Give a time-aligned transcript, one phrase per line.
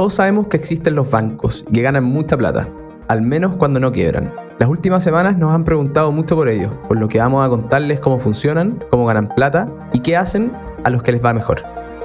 [0.00, 2.70] Todos sabemos que existen los bancos y que ganan mucha plata,
[3.06, 4.32] al menos cuando no quiebran.
[4.58, 8.00] Las últimas semanas nos han preguntado mucho por ellos, por lo que vamos a contarles
[8.00, 10.52] cómo funcionan, cómo ganan plata y qué hacen
[10.84, 11.60] a los que les va mejor.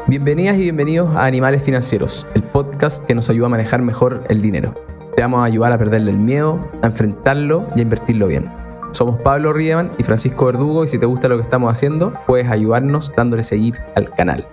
[0.07, 4.41] Bienvenidas y bienvenidos a Animales Financieros, el podcast que nos ayuda a manejar mejor el
[4.41, 4.75] dinero.
[5.15, 8.51] Te vamos a ayudar a perderle el miedo, a enfrentarlo y a invertirlo bien.
[8.91, 12.49] Somos Pablo Riemann y Francisco Verdugo y si te gusta lo que estamos haciendo, puedes
[12.51, 14.45] ayudarnos dándole seguir al canal.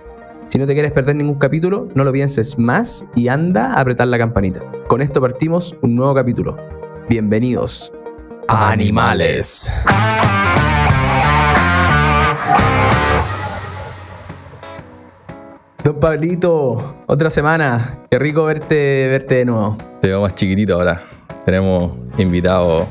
[0.53, 4.07] Si no te quieres perder ningún capítulo, no lo pienses más y anda a apretar
[4.07, 4.61] la campanita.
[4.87, 6.55] Con esto partimos un nuevo capítulo.
[7.09, 7.91] Bienvenidos
[8.47, 9.71] a Animales.
[15.83, 17.79] Don Pablito, otra semana.
[18.11, 19.75] Qué rico verte, verte de nuevo.
[20.01, 21.01] Te veo más chiquitito ahora.
[21.47, 22.85] Tenemos invitado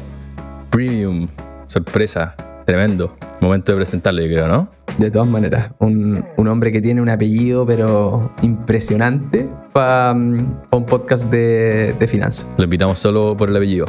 [0.69, 1.29] premium,
[1.67, 2.35] sorpresa,
[2.67, 3.15] tremendo.
[3.39, 4.82] Momento de presentarle, yo creo, ¿no?
[4.99, 11.31] De todas maneras, un, un hombre que tiene un apellido, pero impresionante para un podcast
[11.31, 12.47] de, de finanzas.
[12.59, 13.87] Lo invitamos solo por el apellido.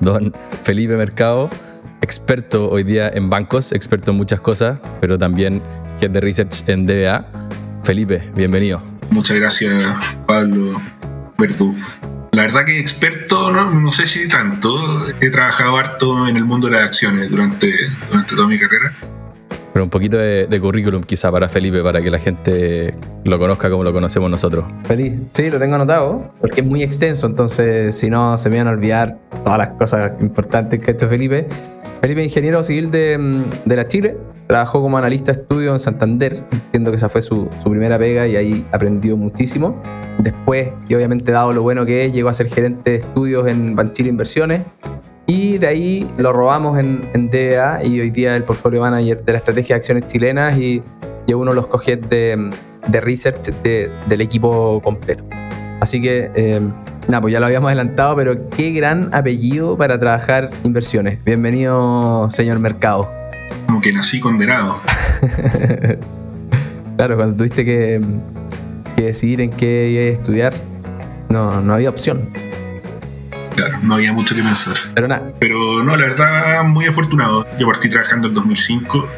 [0.00, 1.50] Don Felipe Mercado,
[2.00, 5.60] experto hoy día en bancos, experto en muchas cosas, pero también
[6.00, 7.26] head de research en DBA.
[7.84, 8.82] Felipe, bienvenido.
[9.10, 9.72] Muchas gracias,
[10.26, 10.80] Pablo
[11.38, 11.76] Verdú.
[12.32, 15.06] La verdad que experto, no, no, sé si tanto.
[15.20, 17.72] He trabajado harto en el mundo de las acciones durante,
[18.10, 18.92] durante toda mi carrera.
[19.76, 23.68] Pero un poquito de, de, currículum quizá para Felipe, para que la gente lo conozca
[23.68, 24.64] como lo conocemos nosotros.
[24.84, 25.12] Feliz.
[25.32, 28.70] Sí, lo tengo anotado, porque es muy extenso, entonces si no se me van a
[28.70, 31.46] olvidar todas las cosas importantes que ha hecho Felipe.
[32.00, 36.90] Felipe, ingeniero civil de, de la Chile, trabajó como analista de estudio en Santander, entiendo
[36.90, 39.78] que esa fue su, su, primera pega y ahí aprendió muchísimo.
[40.18, 43.76] Después, y obviamente dado lo bueno que es, llegó a ser gerente de estudios en
[43.76, 44.62] Banchile Inversiones
[45.26, 49.32] y de ahí lo robamos en, en DEA y hoy día el portfolio manager de
[49.32, 50.82] la estrategia de acciones chilenas y,
[51.26, 52.50] y uno de los coges de,
[52.86, 55.24] de research de, del equipo completo.
[55.80, 56.60] Así que, eh,
[57.08, 61.22] nada, pues ya lo habíamos adelantado, pero qué gran apellido para trabajar inversiones.
[61.24, 63.12] Bienvenido, señor Mercado.
[63.66, 64.76] Como que nací condenado.
[66.96, 68.00] claro, cuando tuviste que,
[68.96, 70.54] que decidir en qué estudiar,
[71.28, 72.30] no, no había opción.
[73.56, 74.76] Claro, no había mucho que pensar.
[74.94, 75.32] Pero nada.
[75.40, 77.46] Pero no, la verdad, muy afortunado.
[77.58, 79.08] Yo partí trabajando en 2005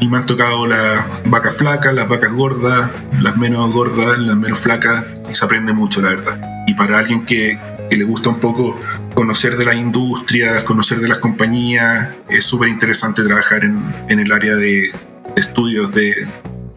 [0.00, 4.60] y me han tocado las vacas flacas, las vacas gordas, las menos gordas, las menos
[4.60, 5.04] flacas.
[5.28, 6.40] Y se aprende mucho, la verdad.
[6.68, 7.58] Y para alguien que,
[7.90, 8.80] que le gusta un poco
[9.14, 14.30] conocer de las industrias, conocer de las compañías, es súper interesante trabajar en, en, el
[14.30, 14.92] área de,
[15.34, 16.24] de estudios de,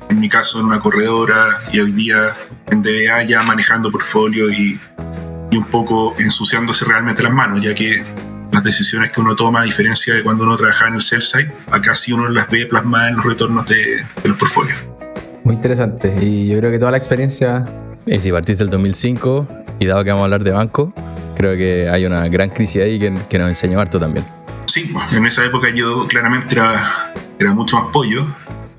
[0.09, 2.35] en mi caso, en una corredora y hoy día
[2.71, 4.79] en DBA ya manejando portfolio y,
[5.51, 8.03] y un poco ensuciándose realmente las manos, ya que
[8.51, 11.51] las decisiones que uno toma, a diferencia de cuando uno trabaja en el sell side,
[11.69, 14.77] acá sí uno las ve plasmadas en los retornos de, de los portfolios.
[15.43, 17.65] Muy interesante y yo creo que toda la experiencia...
[18.07, 19.47] Y si partiste del 2005
[19.79, 20.91] y dado que vamos a hablar de banco,
[21.35, 24.25] creo que hay una gran crisis ahí que, que nos enseñó harto también.
[24.65, 28.25] Sí, en esa época yo claramente era, era mucho más pollo,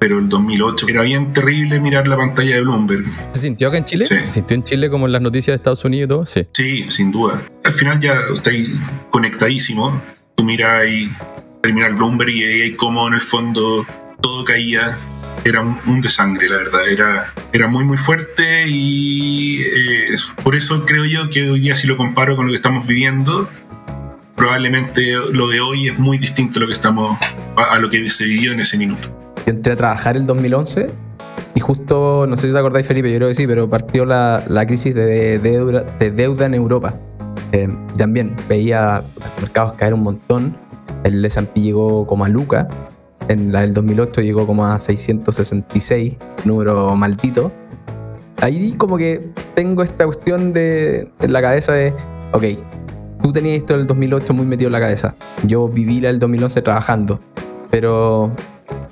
[0.02, 3.04] pero el 2008 era bien terrible mirar la pantalla de Bloomberg.
[3.30, 4.04] ¿Se sintió acá en Chile?
[4.04, 4.16] Sí.
[4.16, 6.26] ¿Se sintió en Chile como en las noticias de Estados Unidos y todo?
[6.26, 6.44] Sí.
[6.50, 7.40] Sí, sin duda.
[7.62, 8.70] Al final ya estáis
[9.10, 10.02] conectadísimo.
[10.34, 11.08] Tú miras y
[11.62, 13.76] terminar Bloomberg y ahí como en el fondo
[14.20, 14.98] todo caía.
[15.44, 16.88] Era un, un de sangre, la verdad.
[16.88, 21.86] Era, era muy, muy fuerte y eh, por eso creo yo que hoy día si
[21.86, 23.48] lo comparo con lo que estamos viviendo,
[24.34, 27.16] probablemente lo de hoy es muy distinto a lo que, estamos,
[27.56, 29.21] a, a lo que se vivió en ese minuto.
[29.46, 30.90] Yo entré a trabajar el 2011
[31.54, 34.42] y justo, no sé si te acordáis Felipe, yo creo que sí, pero partió la,
[34.48, 36.94] la crisis de, de, deuda, de, en Europa.
[37.52, 40.56] Eh, también veía los mercados caer un montón.
[41.04, 42.68] El S&P llegó como a Luca.
[43.28, 47.52] En la del 2008 llegó como a 666, número maldito.
[48.40, 51.94] Ahí como que tengo esta cuestión de, en la cabeza de,
[52.32, 52.44] ok,
[53.22, 55.14] tú tenías esto del 2008 muy metido en la cabeza.
[55.44, 57.20] Yo viví la del 2011 trabajando.
[57.70, 58.32] Pero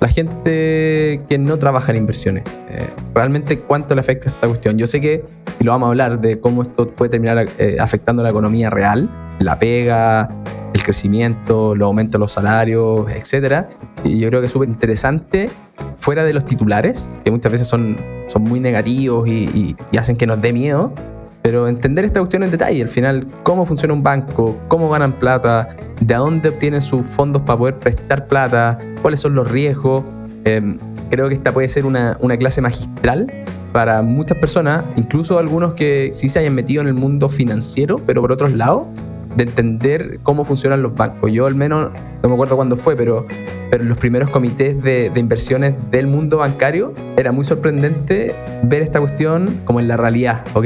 [0.01, 4.77] la gente que no trabaja en inversiones, eh, realmente cuánto le afecta esta cuestión.
[4.79, 5.23] Yo sé que,
[5.59, 9.09] y lo vamos a hablar, de cómo esto puede terminar eh, afectando la economía real,
[9.39, 10.27] la pega,
[10.73, 13.67] el crecimiento, los aumentos de los salarios, etc.
[14.03, 15.51] Y yo creo que es súper interesante,
[15.97, 17.95] fuera de los titulares, que muchas veces son,
[18.25, 20.95] son muy negativos y, y, y hacen que nos dé miedo,
[21.41, 25.69] pero entender esta cuestión en detalle, al final, cómo funciona un banco, cómo ganan plata,
[25.99, 30.03] de dónde obtienen sus fondos para poder prestar plata, cuáles son los riesgos.
[30.45, 30.77] Eh,
[31.09, 33.31] creo que esta puede ser una, una, clase magistral
[33.71, 38.21] para muchas personas, incluso algunos que sí se hayan metido en el mundo financiero, pero
[38.21, 38.87] por otros lados,
[39.35, 41.31] de entender cómo funcionan los bancos.
[41.31, 41.91] Yo al menos,
[42.21, 43.25] no me acuerdo cuándo fue, pero,
[43.69, 48.99] pero los primeros comités de, de inversiones del mundo bancario era muy sorprendente ver esta
[48.99, 50.43] cuestión como en la realidad.
[50.53, 50.65] Ok,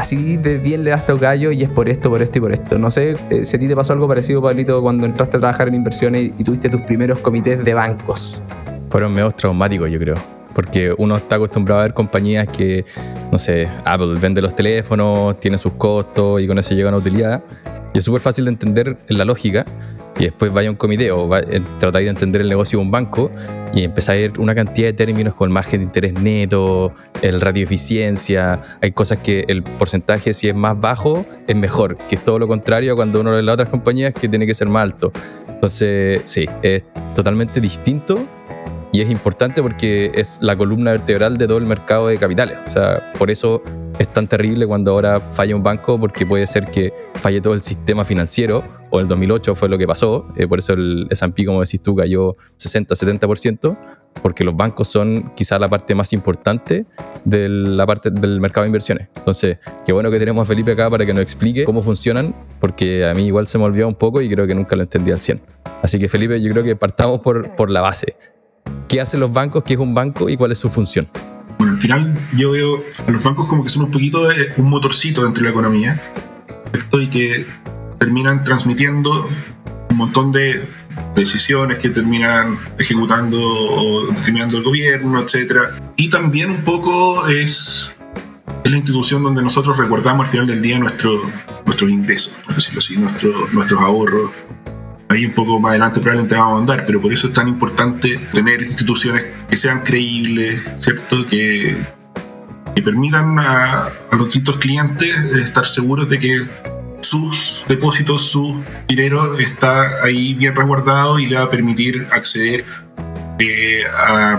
[0.00, 2.52] así de bien le das a gallo y es por esto, por esto y por
[2.52, 2.78] esto.
[2.78, 5.68] No sé eh, si a ti te pasó algo parecido, Pablito, cuando entraste a trabajar
[5.68, 8.42] en inversiones y tuviste tus primeros comités de bancos.
[8.88, 10.14] Fueron medio traumáticos, yo creo.
[10.54, 12.84] Porque uno está acostumbrado a ver compañías que,
[13.30, 17.42] no sé, Apple vende los teléfonos, tiene sus costos y con eso llega una utilidad.
[17.92, 19.64] Y es súper fácil de entender la lógica.
[20.20, 22.90] Y después vaya a un comité o eh, tratáis de entender el negocio de un
[22.90, 23.30] banco
[23.72, 27.40] y empezáis a ver una cantidad de términos como el margen de interés neto, el
[27.40, 28.60] radio eficiencia.
[28.82, 32.46] Hay cosas que el porcentaje, si es más bajo, es mejor, que es todo lo
[32.46, 35.10] contrario cuando uno ve las otras compañías que tiene que ser más alto.
[35.48, 36.84] Entonces, sí, es
[37.16, 38.18] totalmente distinto
[38.92, 42.58] y es importante porque es la columna vertebral de todo el mercado de capitales.
[42.66, 43.62] O sea, por eso
[43.98, 47.62] es tan terrible cuando ahora falla un banco porque puede ser que falle todo el
[47.62, 50.26] sistema financiero o el 2008 fue lo que pasó.
[50.36, 53.76] Eh, por eso el S&P, como decís tú, cayó 60-70%
[54.22, 56.84] porque los bancos son quizá la parte más importante
[57.24, 59.08] de la parte del mercado de inversiones.
[59.16, 63.06] Entonces, qué bueno que tenemos a Felipe acá para que nos explique cómo funcionan porque
[63.06, 65.20] a mí igual se me olvidó un poco y creo que nunca lo entendí al
[65.20, 65.40] 100.
[65.82, 68.16] Así que Felipe, yo creo que partamos por, por la base
[68.88, 71.06] qué hacen los bancos, qué es un banco y cuál es su función.
[71.58, 75.22] Bueno, al final yo veo a los bancos como que son un poquito un motorcito
[75.22, 76.00] dentro de la economía
[76.92, 77.46] y que
[78.00, 79.28] terminan transmitiendo
[79.90, 80.64] un montón de
[81.14, 85.74] decisiones que terminan ejecutando o determinando el gobierno, etc.
[85.96, 87.94] Y también un poco es,
[88.64, 91.12] la institución donde nosotros recordamos al final del día nuestro,
[91.66, 94.30] nuestros ingresos, por decirlo así, nuestro, nuestros ahorros,
[95.10, 98.16] Ahí un poco más adelante probablemente vamos a andar, pero por eso es tan importante
[98.32, 101.26] tener instituciones que sean creíbles, ¿cierto?
[101.26, 101.76] Que,
[102.76, 106.42] que permitan a, los distintos clientes estar seguros de que
[107.10, 112.64] sus depósitos, su dinero está ahí bien resguardado y le va a permitir acceder
[113.38, 114.38] eh, a,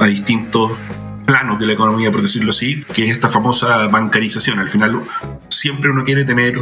[0.00, 0.72] a distintos
[1.26, 4.58] planos de la economía, por decirlo así, que es esta famosa bancarización.
[4.58, 5.00] Al final
[5.48, 6.54] siempre uno quiere tener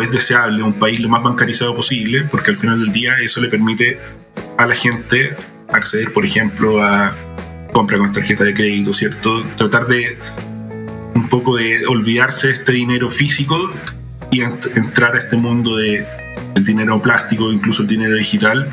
[0.00, 3.48] es deseable un país lo más bancarizado posible, porque al final del día eso le
[3.48, 3.98] permite
[4.56, 5.36] a la gente
[5.70, 7.12] acceder, por ejemplo, a
[7.72, 9.42] compra con tarjeta de crédito, ¿cierto?
[9.56, 10.16] Tratar de
[11.14, 13.70] un poco de olvidarse de este dinero físico
[14.32, 16.06] y entrar a este mundo de,
[16.54, 18.66] del dinero plástico, incluso el dinero digital,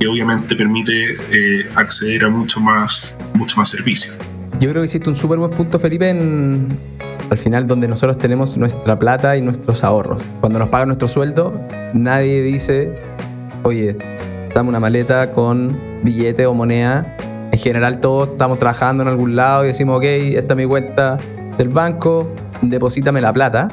[0.00, 4.12] que obviamente permite eh, acceder a mucho más, mucho más servicios.
[4.58, 6.66] Yo creo que hiciste un súper buen punto, Felipe, en,
[7.30, 10.20] al final donde nosotros tenemos nuestra plata y nuestros ahorros.
[10.40, 12.98] Cuando nos pagan nuestro sueldo, nadie dice,
[13.62, 13.96] oye,
[14.52, 17.16] dame una maleta con billete o moneda.
[17.52, 21.18] En general todos estamos trabajando en algún lado y decimos, ok, esta es mi cuenta
[21.56, 23.68] del banco, deposítame la plata.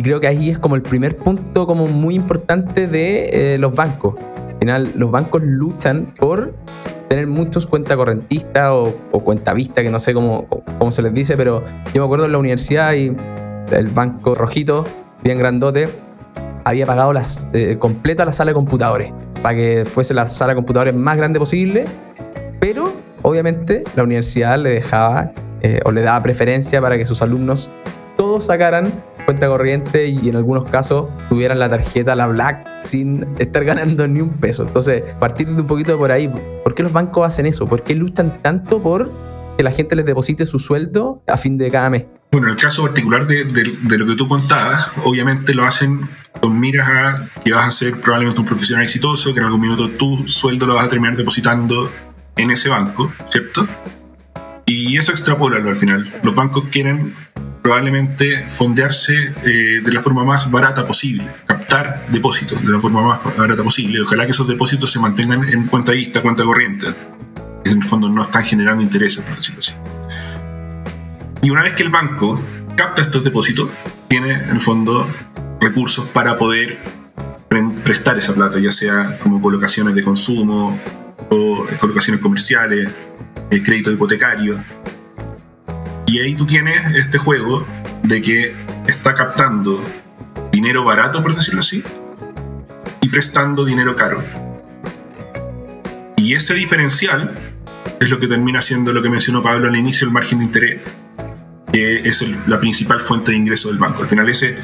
[0.00, 3.76] Y creo que ahí es como el primer punto como muy importante de eh, los
[3.76, 4.14] bancos.
[4.48, 6.54] Al final los bancos luchan por
[7.10, 10.48] tener muchos cuentacorrentistas o, o cuentavistas, que no sé cómo,
[10.78, 11.62] cómo se les dice, pero
[11.92, 13.14] yo me acuerdo en la universidad y
[13.72, 14.86] el banco rojito,
[15.22, 15.86] bien grandote,
[16.64, 19.12] había pagado las, eh, completa la sala de computadores
[19.42, 21.84] para que fuese la sala de computadores más grande posible,
[22.58, 27.70] pero obviamente la universidad le dejaba eh, o le daba preferencia para que sus alumnos
[28.16, 28.90] todos sacaran
[29.30, 34.20] cuenta corriente y en algunos casos tuvieran la tarjeta, la Black, sin estar ganando ni
[34.20, 34.64] un peso.
[34.64, 36.28] Entonces, partir de un poquito por ahí,
[36.64, 37.68] ¿por qué los bancos hacen eso?
[37.68, 39.12] ¿Por qué luchan tanto por
[39.56, 42.06] que la gente les deposite su sueldo a fin de cada mes?
[42.32, 43.44] Bueno, en el caso particular de,
[43.98, 46.08] lo que tú contabas, obviamente lo hacen
[46.40, 49.88] con miras a que vas a ser probablemente un profesional exitoso, que en algún minuto
[49.90, 51.88] tu sueldo lo vas a terminar depositando
[52.36, 53.64] en ese banco, ¿cierto?
[54.66, 56.12] Y eso extrapolarlo al final.
[56.24, 57.14] Los bancos quieren
[57.62, 63.36] probablemente fondearse eh, de la forma más barata posible, captar depósitos de la forma más
[63.36, 64.00] barata posible.
[64.00, 66.86] Ojalá que esos depósitos se mantengan en cuenta vista, cuenta corriente.
[67.64, 69.74] En el fondo no están generando intereses, por decirlo así.
[71.42, 72.40] Y una vez que el banco
[72.74, 73.68] capta estos depósitos,
[74.08, 75.06] tiene en el fondo
[75.60, 76.78] recursos para poder
[77.84, 80.78] prestar esa plata, ya sea como colocaciones de consumo
[81.28, 82.94] o colocaciones comerciales,
[83.50, 84.58] eh, crédito hipotecario,
[86.10, 87.64] y ahí tú tienes este juego
[88.02, 88.52] de que
[88.88, 89.80] está captando
[90.50, 91.84] dinero barato, por decirlo así,
[93.00, 94.20] y prestando dinero caro.
[96.16, 97.30] Y ese diferencial
[98.00, 100.80] es lo que termina siendo lo que mencionó Pablo al inicio, el margen de interés,
[101.72, 104.02] que es la principal fuente de ingreso del banco.
[104.02, 104.58] Al final ese,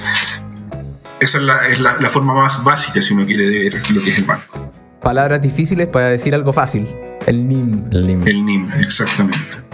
[1.21, 1.39] esa
[1.69, 4.73] es, la, la, forma más básica, si uno quiere ver lo que es el banco.
[5.01, 6.89] Palabras difíciles para decir algo fácil.
[7.25, 7.85] El NIM.
[7.93, 8.27] El NIM.
[8.27, 9.66] El NIM, exactamente.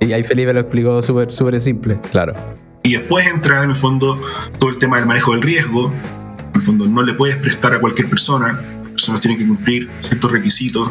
[0.00, 2.00] Y ahí Felipe lo explicó súper súper simple.
[2.10, 2.34] Claro.
[2.82, 4.20] Y después entra en el fondo
[4.58, 5.92] todo el tema del manejo del riesgo.
[6.54, 8.60] En el fondo no le puedes prestar a cualquier persona.
[8.82, 10.90] Las personas tienen que cumplir ciertos requisitos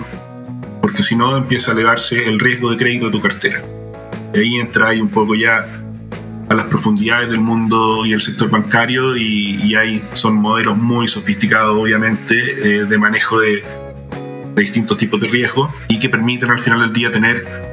[0.81, 3.61] porque si no empieza a elevarse el riesgo de crédito de tu cartera.
[4.33, 5.65] Y ahí entra ahí un poco ya
[6.49, 11.77] a las profundidades del mundo y el sector bancario y, hay, son modelos muy sofisticados,
[11.77, 13.63] obviamente, eh, de manejo de,
[14.55, 17.66] de, distintos tipos de riesgo y que permiten al final del día tener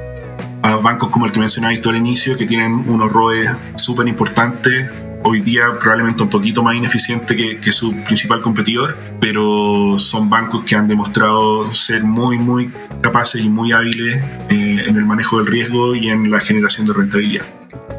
[0.65, 3.45] a bancos como el que mencionabas tú al inicio, que tienen unos ROE
[3.75, 4.91] súper importantes,
[5.23, 10.75] hoy día probablemente un poquito más ineficiente que, su principal competidor, pero son bancos que
[10.75, 12.71] han demostrado ser muy, muy
[13.03, 16.95] capaces y muy hábiles eh, en el manejo del riesgo y en la generación de
[16.95, 17.45] rentabilidad.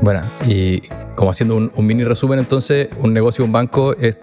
[0.02, 0.82] Bueno, y
[1.14, 4.18] como haciendo un, mini resumen, entonces, un negocio un banco es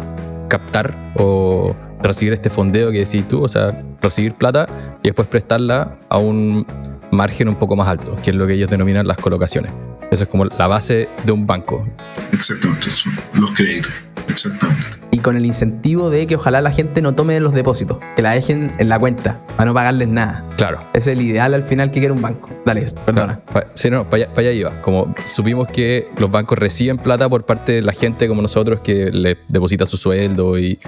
[0.49, 4.67] captar o recibir este fondeo que decís tú, o sea, recibir plata
[5.01, 6.67] y después prestarla a un
[7.13, 9.71] margen un poco más alto, que es lo que ellos denominan las colocaciones.
[10.11, 11.87] Eso es como la base de un banco.
[12.33, 12.89] Exactamente,
[13.35, 13.93] los créditos.
[14.29, 14.83] Exactamente.
[15.11, 18.33] Y con el incentivo de que ojalá la gente no tome los depósitos, que la
[18.33, 20.45] dejen en la cuenta, para no pagarles nada.
[20.57, 20.79] Claro.
[20.95, 22.49] Es el ideal al final que quiere un banco.
[22.65, 23.41] Dale, perdona.
[23.75, 24.81] sí, no, para allá, iba.
[24.81, 29.11] Como supimos que los bancos reciben plata por parte de la gente como nosotros que
[29.11, 30.79] le deposita su sueldo y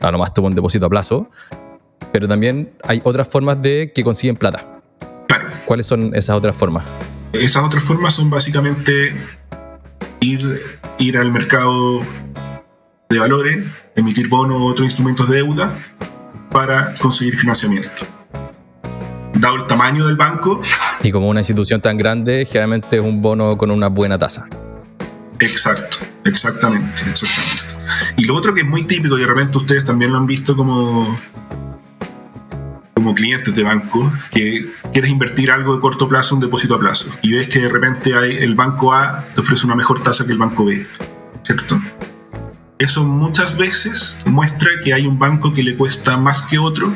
[0.00, 1.30] a lo más toma un depósito a plazo.
[2.12, 4.77] Pero también hay otras formas de que consiguen plata.
[5.28, 5.48] Claro.
[5.66, 6.84] ¿Cuáles son esas otras formas?
[7.32, 9.14] Esas otras formas son básicamente
[10.20, 10.62] ir,
[10.98, 12.00] ir al mercado
[13.08, 15.72] de valores, emitir bonos u otros instrumentos de deuda
[16.50, 18.06] para conseguir financiamiento.
[19.34, 20.60] Dado el tamaño del banco.
[21.02, 24.46] Y como una institución tan grande, generalmente es un bono con una buena tasa.
[25.38, 27.62] Exacto, exactamente, exactamente.
[28.16, 30.56] Y lo otro que es muy típico, y de repente ustedes también lo han visto
[30.56, 31.18] como,
[32.98, 37.14] como clientes de banco, que quieres invertir algo de corto plazo, un depósito a plazo,
[37.22, 38.10] y ves que de repente
[38.42, 40.84] el banco A te ofrece una mejor tasa que el banco B,
[41.44, 41.80] ¿cierto?
[42.76, 46.92] Eso muchas veces muestra que hay un banco que le cuesta más que otro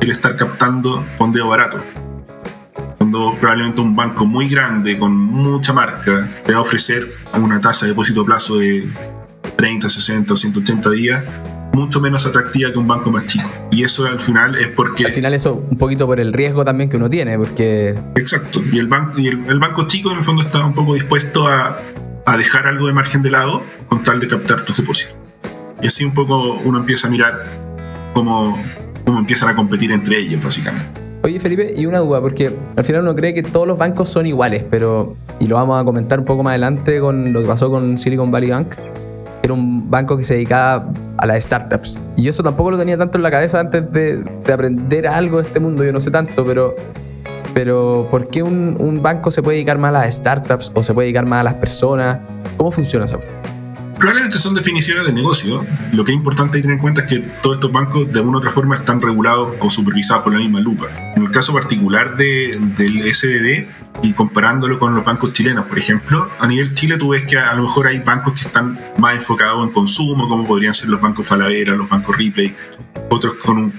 [0.00, 1.82] el estar captando fondeo barato.
[2.98, 7.86] Cuando probablemente un banco muy grande, con mucha marca, te va a ofrecer una tasa
[7.86, 8.88] de depósito a plazo de
[9.56, 11.24] 30, 60 o 180 días,
[11.72, 13.48] mucho menos atractiva que un banco más chico.
[13.70, 15.04] Y eso al final es porque...
[15.04, 17.98] Al final eso un poquito por el riesgo también que uno tiene, porque...
[18.14, 18.62] Exacto.
[18.72, 21.80] Y el, banco, y el, banco chico en el fondo está un poco dispuesto a,
[22.24, 25.16] a dejar algo de margen de lado con tal de captar tus depósitos.
[25.80, 27.44] Y así un poco uno empieza a mirar
[28.14, 28.58] cómo,
[29.04, 31.02] cómo empiezan a competir entre ellos, básicamente.
[31.24, 34.26] Oye Felipe, y una duda, porque al final uno cree que todos los bancos son
[34.26, 37.70] iguales, pero, y lo vamos a comentar un poco más adelante con lo que pasó
[37.70, 38.74] con Silicon Valley Bank,
[39.42, 41.98] era un banco que se dedicaba a las startups.
[42.16, 45.44] Y yo eso tampoco lo tenía tanto en la cabeza antes de, aprender algo de
[45.44, 46.74] este mundo, yo no sé tanto, pero,
[47.54, 50.94] pero ¿por qué un, un, banco se puede dedicar más a las startups o se
[50.94, 52.18] puede dedicar más a las personas?
[52.56, 53.20] ¿Cómo funciona eso?
[54.02, 55.64] Probablemente son definiciones de negocio.
[55.92, 58.36] Lo que es importante tener en cuenta es que todos estos bancos de una u
[58.38, 60.86] otra forma están regulados o supervisados por la misma lupa.
[61.14, 63.66] En el caso particular de, del SBB
[64.02, 67.54] y comparándolo con los bancos chilenos, por ejemplo, a nivel Chile tú ves que a
[67.54, 71.26] lo mejor hay bancos que están más enfocados en consumo, como podrían ser los bancos
[71.26, 72.54] Falavera, los bancos Ripley,
[73.10, 73.72] otros con un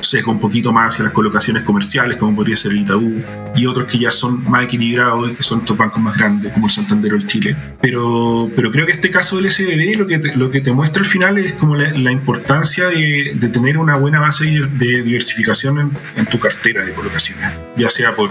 [0.00, 3.22] sesgo un poquito más hacia las colocaciones comerciales, como podría ser el Itaú,
[3.54, 6.66] y otros que ya son más equilibrados y que son estos bancos más grandes, como
[6.66, 7.56] el Santander o el Chile.
[7.80, 11.02] Pero, pero creo que este caso del SBB lo que te, lo que te muestra
[11.02, 16.26] al final es como la, importancia de, tener una buena base de diversificación en, en
[16.26, 18.30] tu cartera de colocaciones, ya sea por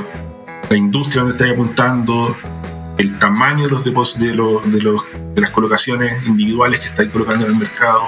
[0.71, 2.33] la industria donde estás apuntando,
[2.97, 4.21] el tamaño de los depósitos,
[4.71, 5.03] de, los,
[5.35, 8.03] de las colocaciones individuales que estáis colocando en el mercado.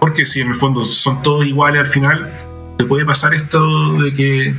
[0.00, 2.28] Porque si en el fondo son todos iguales al final,
[2.76, 4.54] te puede pasar esto de que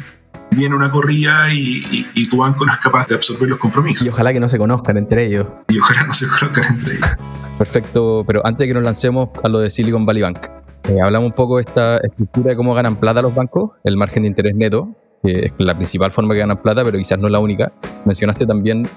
[0.51, 4.07] viene una corrida y, y, tu banco no es capaz de absorber los compromisos.
[4.07, 5.47] Y ojalá que no se conozcan entre ellos.
[5.67, 7.17] Y ojalá no se conozcan entre ellos.
[7.57, 10.47] Perfecto, pero antes de que nos lancemos a lo de Silicon Valley Bank,
[10.89, 14.23] eh, hablamos un poco de esta estructura de cómo ganan plata los bancos, el margen
[14.23, 17.39] de interés neto, que es la principal forma que ganan plata, pero quizás no la
[17.39, 17.71] única.
[18.05, 18.87] Mencionaste también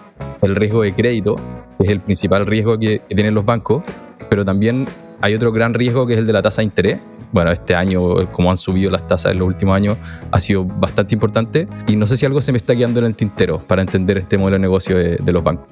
[0.43, 1.37] el riesgo de crédito,
[1.79, 3.85] que es el principal riesgo que tienen los bancos,
[4.29, 4.87] pero también
[5.21, 6.99] hay otro gran riesgo que es el de la tasa de interés,
[7.33, 9.97] bueno, este año, como han subido las tasas en los últimos años,
[10.33, 11.69] ha sido bastante importante.
[11.87, 14.37] Y no sé si algo se me está quedando en el tintero para entender este
[14.37, 15.67] modelo de negocio de, los bancos.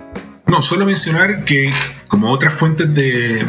[0.46, 1.70] No, solo mencionar que
[2.06, 3.44] como otras fuentes de,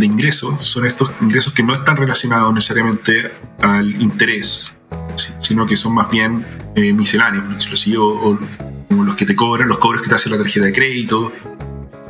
[0.00, 3.30] ingresos, son estos ingresos que no están relacionados necesariamente
[3.60, 4.74] al interés,
[5.38, 6.44] sino que son más bien
[6.74, 8.38] eh, misceláneos, por decirlo así, o,
[8.88, 11.32] como los que te cobran, los cobros que te hace la tarjeta de crédito,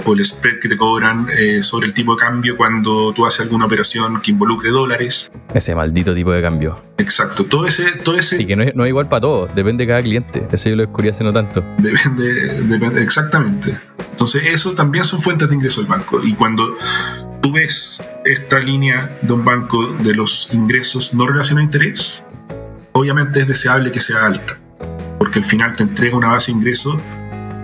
[0.05, 3.43] o el spread que te cobran eh, sobre el tipo de cambio cuando tú haces
[3.43, 5.31] alguna operación que involucre dólares.
[5.55, 6.81] Ese maldito tipo de cambio.
[6.99, 7.93] Exacto, todo ese...
[7.93, 10.47] Todo ese y que no es, no es igual para todos, depende de cada cliente.
[10.51, 11.65] Eso yo lo descubrí hace no tanto.
[11.79, 13.77] Depende, depende, exactamente.
[14.11, 16.23] Entonces eso también son fuentes de ingreso del banco.
[16.23, 16.77] Y cuando
[17.41, 22.25] tú ves esta línea de un banco de los ingresos no relacionados a interés,
[22.93, 24.59] obviamente es deseable que sea alta,
[25.19, 27.01] porque al final te entrega una base de ingresos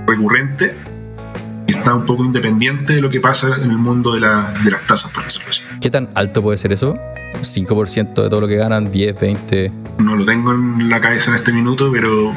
[0.06, 0.75] recurrente
[1.66, 4.87] está un poco independiente de lo que pasa en el mundo de, la- de las
[4.87, 5.38] tasas, por así.
[5.80, 6.99] ¿Qué tan alto puede ser eso?
[7.42, 8.90] ¿5% de todo lo que ganan?
[8.90, 9.73] ¿10, 20?
[9.99, 12.32] No lo tengo en la cabeza en este minuto, pero,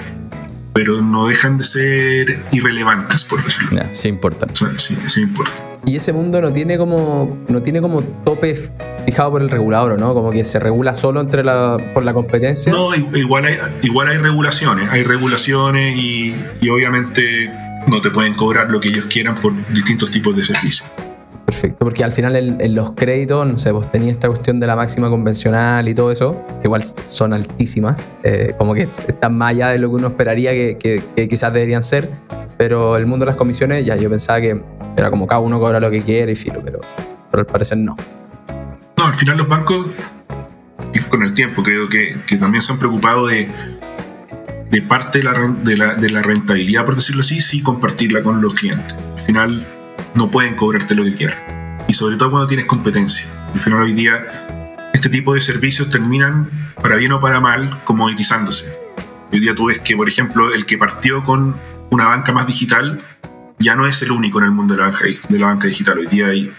[0.73, 3.69] pero no dejan de ser irrelevantes, por decirlo.
[3.71, 4.49] Nah, sí importan.
[4.51, 5.53] O sea, sí, sí importa.
[5.85, 8.55] Y ese mundo no tiene como no tiene como tope
[9.05, 10.13] fijado por el regulador, ¿o ¿no?
[10.13, 12.71] Como que se regula solo entre la, por la competencia.
[12.71, 17.49] No, igual hay, igual hay regulaciones, hay regulaciones y, y obviamente
[17.87, 20.87] no te pueden cobrar lo que ellos quieran por distintos tipos de servicios.
[21.47, 24.67] Perfecto, porque al final en, en los créditos, no sé, pues tenía esta cuestión de
[24.67, 29.69] la máxima convencional y todo eso, igual son altísimas, eh, como que están más allá
[29.69, 32.07] de lo que uno esperaría que, que- que quizás deberían ser,
[32.57, 34.63] pero el mundo de las comisiones, ya yo pensaba que
[34.97, 36.79] era como cada uno cobra lo que quiere y filo, pero,
[37.29, 37.95] pero al parecer no.
[38.97, 39.87] No, al final los bancos,
[41.09, 43.49] con el tiempo, creo que, que también se han preocupado de,
[44.69, 48.41] de parte de la, de, la, de la rentabilidad, por decirlo así, sí compartirla con
[48.41, 48.95] los clientes.
[49.17, 49.67] Al final
[50.15, 51.37] no pueden cobrarte lo que quieran.
[51.87, 53.25] Y sobre todo cuando tienes competencia.
[53.53, 54.47] Al final hoy día
[54.93, 56.49] este tipo de servicios terminan,
[56.81, 58.77] para bien o para mal, comoditizándose.
[59.31, 61.55] Hoy día tú ves que, por ejemplo, el que partió con
[61.89, 63.01] una banca más digital
[63.61, 65.99] ya no es el único en el mundo de la banca, de la banca digital.
[65.99, 66.51] Hoy día hay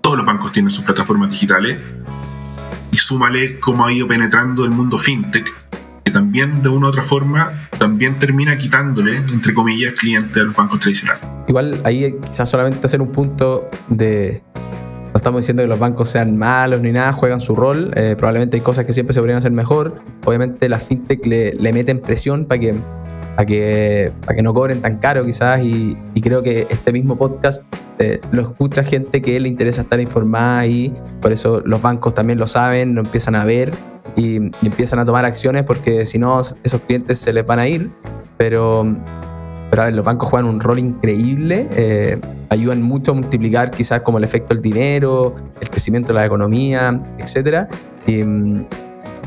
[0.00, 1.78] todos los bancos tienen sus plataformas digitales
[2.90, 5.46] y súmale cómo ha ido penetrando el mundo fintech,
[6.04, 10.56] que también de una u otra forma también termina quitándole, entre comillas, clientes a los
[10.56, 11.22] bancos tradicionales.
[11.46, 14.42] Igual ahí quizás solamente hacer un punto de...
[14.64, 17.90] No estamos diciendo que los bancos sean malos ni nada, juegan su rol.
[17.96, 20.00] eh, probablemente hay cosas que siempre se podrían hacer mejor.
[20.24, 22.74] Obviamente las fintech le, le meten presión para que,
[23.40, 25.62] para que, para que no cobren tan caro quizás.
[25.62, 27.62] Y, y creo que este mismo podcast
[27.98, 30.92] eh, lo escucha gente que le interesa estar informada y
[31.22, 33.72] por eso los bancos también lo saben, lo empiezan a ver
[34.14, 37.66] y, y empiezan a tomar acciones porque si no esos clientes se les van a
[37.66, 37.88] ir.
[38.36, 38.84] Pero
[39.70, 42.20] pero a ver, los bancos juegan un rol increíble, eh,
[42.50, 47.00] ayudan mucho a multiplicar quizás como el efecto del dinero, el crecimiento de la economía,
[47.18, 47.70] etc.
[48.06, 48.22] Y,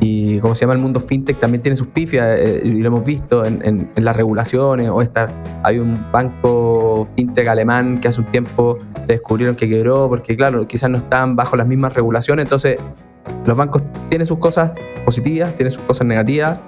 [0.04, 3.06] y como se llama el mundo fintech también tiene sus pifias eh, y lo hemos
[3.06, 5.30] visto en, las regulaciones o esta,
[5.64, 10.90] hay un banco fintech alemán que hace un tiempo descubrieron que quebró porque claro, quizás
[10.90, 12.78] no están bajo las mismas regulaciones, entonces
[13.46, 14.74] los bancos tienen sus cosas
[15.06, 16.60] positivas, tienen sus cosas negativas.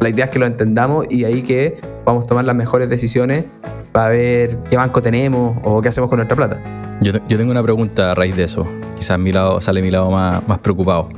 [0.00, 3.44] La idea es que lo entendamos y ahí que vamos a tomar las mejores decisiones
[3.92, 6.60] para ver qué banco tenemos o qué hacemos con nuestra plata.
[7.02, 8.66] Yo, yo tengo una pregunta a raíz de eso.
[8.96, 11.08] Quizás mi lado, sale mi lado más preocupado.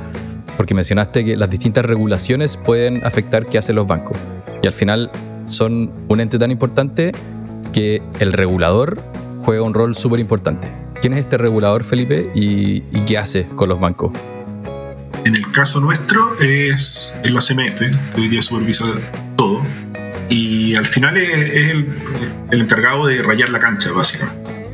[0.62, 4.16] Porque mencionaste que las distintas regulaciones pueden afectar qué hacen los bancos.
[4.62, 5.10] Y al final
[5.44, 7.10] son un ente tan importante
[7.72, 8.96] que el regulador
[9.44, 10.68] juega un rol súper importante.
[11.00, 12.30] ¿Quién es este regulador, Felipe?
[12.36, 14.12] ¿Y, y qué hace con los bancos?
[15.24, 17.80] En el caso nuestro es la CMF,
[18.14, 18.84] que hoy día supervisa
[19.36, 19.62] todo,
[20.28, 21.88] y al final es, es el,
[22.52, 24.64] el encargado de rayar la cancha, básicamente,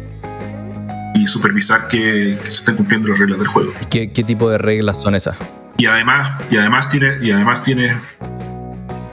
[1.14, 3.72] y supervisar que, que se estén cumpliendo las reglas del juego.
[3.88, 5.38] ¿Qué, qué tipo de reglas son esas?
[5.78, 8.00] Y además, y además tiene, y además tiene, en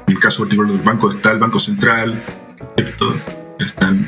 [0.08, 2.20] el caso particular del banco está el Banco Central,
[2.76, 3.16] ¿cierto?
[3.60, 4.04] está el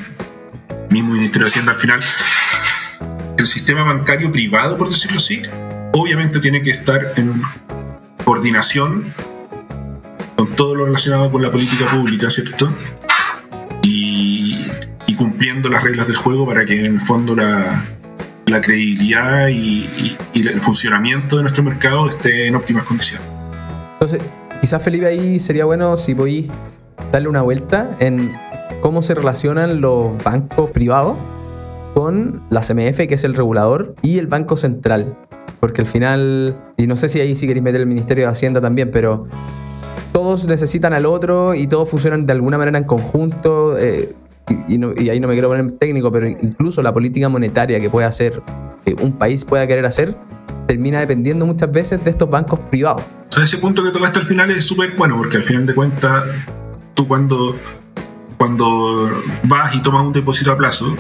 [0.89, 2.00] mismo Ministerio de Hacienda al final.
[3.38, 5.43] El sistema bancario privado, por decirlo así,
[5.93, 7.43] obviamente tiene que estar en
[8.26, 9.13] coordinación
[10.36, 12.74] con todo lo relacionado con la política pública, ¿cierto?
[13.84, 14.65] Y,
[15.06, 17.84] y cumpliendo las reglas del juego para que en el fondo la,
[18.48, 23.28] la credibilidad y, el funcionamiento de nuestro mercado esté en óptimas condiciones.
[23.94, 24.22] Entonces,
[24.62, 26.48] quizás Felipe ahí sería bueno si podéis
[27.12, 28.32] darle una vuelta en
[28.82, 31.18] cómo se relacionan los bancos privados
[31.94, 35.06] con la CMF, que es el regulador, y el Banco Central.
[35.60, 38.62] Porque al final, y no sé si ahí sí queréis meter el Ministerio de Hacienda
[38.62, 39.28] también, pero
[40.14, 43.78] todos necesitan al otro y todos funcionan de alguna manera en conjunto.
[43.78, 44.08] eh,
[44.68, 48.42] y, ahí no me quiero poner técnico, pero incluso la política monetaria que puede hacer,
[48.86, 50.16] que un país pueda querer hacer,
[50.68, 53.04] termina dependiendo muchas veces de estos bancos privados.
[53.30, 56.26] Sea, ese punto que tocaste al final es súper bueno, porque al final de cuentas,
[56.94, 57.58] tú cuando,
[58.38, 59.10] cuando
[59.44, 60.96] vas y tomas un depósito a plazo,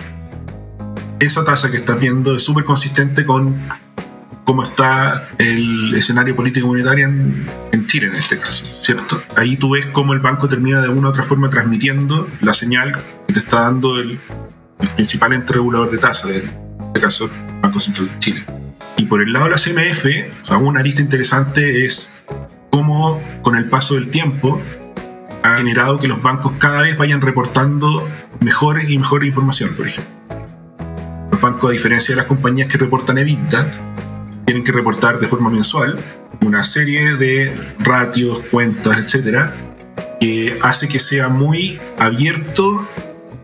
[1.19, 3.55] esa tasa que estás viendo es súper consistente con
[4.47, 9.21] cómo está el escenario político monetario en, en Chile en este caso, ¿cierto?
[9.35, 12.95] Ahí tú ves cómo el banco termina de una u otra forma transmitiendo la señal
[13.27, 14.17] que te está dando el,
[14.95, 16.43] principal ente regulador de tasa, en
[16.87, 18.43] este caso el Banco Central de Chile.
[18.95, 20.05] Y por el lado de la CMF,
[20.49, 22.23] o una arista interesante es
[22.69, 24.61] cómo con el paso del tiempo
[25.43, 28.01] ha generado que los bancos cada vez vayan reportando
[28.39, 30.13] mejor y mejor información, por ejemplo.
[31.31, 33.69] Los bancos, a diferencia de las compañías que reportan EBITDA,
[34.47, 35.97] tienen que reportar de forma mensual
[36.45, 39.53] una serie de ratios, cuentas, etcétera,
[40.21, 42.87] que hace que sea muy abierto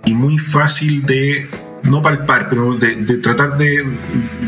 [0.05, 1.49] y muy fácil de
[1.83, 3.85] no palpar, pero de, tratar de,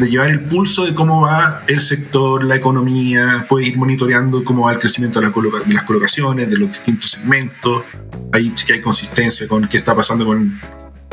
[0.10, 4.72] llevar el pulso de cómo va el sector, la economía, puede ir monitoreando cómo va
[4.72, 5.28] el crecimiento de,
[5.74, 7.84] las colocaciones, de los distintos segmentos.
[8.32, 10.58] Ahí que hay consistencia con qué está pasando con,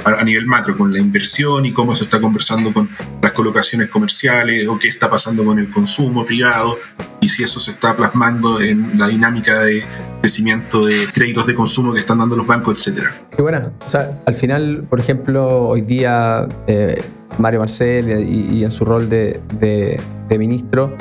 [0.04, 2.88] a nivel macro, con la inversión y cómo se está conversando con
[3.20, 6.78] las colocaciones comerciales o qué está pasando con el consumo privado
[7.20, 9.84] y si eso se está plasmando en la dinámica de
[10.20, 13.14] crecimiento de créditos de consumo que están dando los bancos, etcétera.
[13.34, 13.72] Qué buena.
[13.84, 17.00] O sea, al final, por ejemplo, hoy día eh,
[17.38, 20.96] Mario Marcel y, en su rol de, ministro,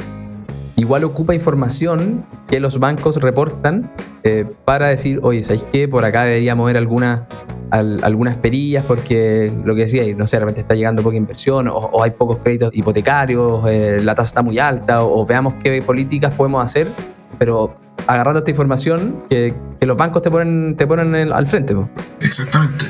[0.75, 3.91] igual ocupa información que los bancos reportan
[4.23, 5.87] eh, para decir, oye, ¿sabéis qué?
[5.87, 7.27] Por acá debería mover alguna
[7.71, 12.03] algunas perillas porque lo que decía, no sé, de repente está llegando poca inversión o,
[12.03, 16.63] hay pocos créditos hipotecarios, eh, la tasa está muy alta o, veamos qué políticas podemos
[16.63, 16.91] hacer,
[17.39, 17.75] pero
[18.07, 21.75] agarrando esta información que, los bancos te ponen, te ponen al frente.
[22.19, 22.85] Exactamente.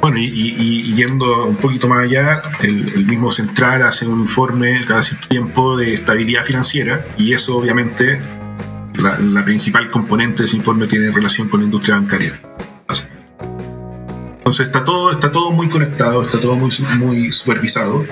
[0.00, 5.28] Bueno, y, yendo un poquito más allá, el, mismo Central hace un informe cada cierto
[5.28, 8.20] tiempo de estabilidad financiera y eso obviamente
[8.96, 12.40] la, la principal componente de ese informe tiene relación con la industria bancaria.
[14.42, 18.04] Entonces está todo, está todo muy conectado, está todo muy, supervisado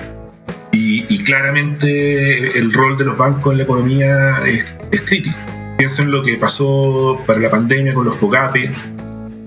[0.71, 5.35] y, claramente el rol de los bancos en la economía es, crítico.
[5.77, 8.71] Piensen lo que pasó para la pandemia con los FOGAPE,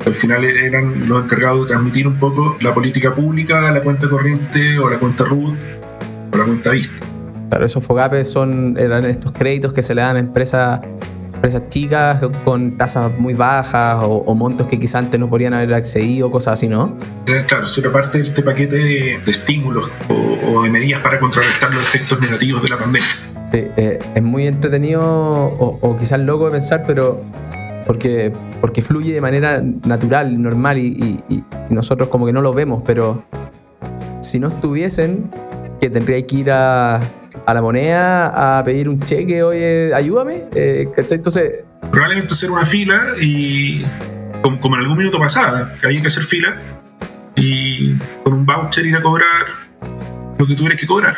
[0.04, 4.78] al final eran los encargados de transmitir un poco la política pública, la cuenta corriente
[4.78, 5.54] o la cuenta RUT
[6.32, 7.06] o la cuenta Vista.
[7.48, 10.80] Claro, esos FOGAPE son, eran estos créditos que se le dan a empresas
[11.44, 16.30] empresas chicas con tasas muy bajas o, montos que quizás antes no podrían haber accedido,
[16.30, 16.96] cosas así, ¿no?
[17.26, 21.84] Claro, eso era parte de este paquete de, estímulos o, de medidas para contrarrestar los
[21.84, 23.08] efectos negativos de la pandemia.
[23.52, 27.22] Sí, eh, es muy entretenido o, quizás loco de pensar, pero
[27.86, 32.82] porque, porque fluye de manera natural, normal y, y nosotros como que no lo vemos,
[32.86, 33.22] pero
[34.22, 35.30] si no estuviesen,
[35.78, 37.00] que tendría que ir a
[37.46, 40.46] a la moneda a pedir un cheque, oye, ayúdame.
[40.54, 41.64] Eh, Entonces.
[41.90, 43.84] Probablemente hacer una fila y.
[44.42, 46.54] Como, en algún minuto pasaba, que había que hacer fila
[47.34, 49.46] y con un voucher ir a cobrar
[50.38, 51.16] lo que tuvieras que cobrar.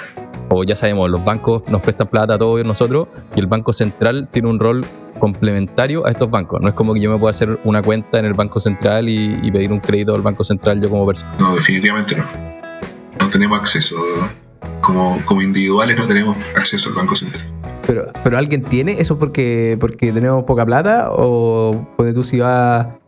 [0.49, 4.29] O ya sabemos, los bancos nos prestan plata a todos nosotros y el Banco Central
[4.31, 4.85] tiene un rol
[5.19, 6.61] complementario a estos bancos.
[6.61, 9.41] No es como que yo me pueda hacer una cuenta en el Banco Central y,
[9.43, 11.33] y pedir un crédito al Banco Central yo como persona.
[11.41, 12.25] No, definitivamente no.
[13.19, 13.97] No tenemos acceso
[14.81, 17.45] como, como individuales no tenemos acceso al Banco Central.
[17.87, 21.09] Pero, pero ¿alguien tiene eso porque, porque tenemos poca plata?
[21.11, 22.99] ¿O puede tú si va,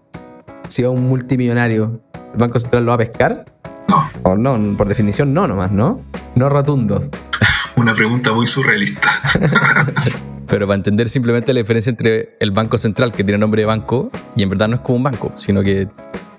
[0.68, 2.00] si va un multimillonario,
[2.32, 3.44] el Banco Central lo va a pescar?
[3.88, 4.08] No.
[4.22, 6.00] O no, por definición no nomás, ¿no?
[6.34, 7.02] No rotundo.
[7.76, 9.08] Una pregunta muy surrealista.
[10.48, 14.10] Pero para entender simplemente la diferencia entre el Banco Central, que tiene nombre de banco,
[14.34, 15.88] y en verdad no es como un banco, sino que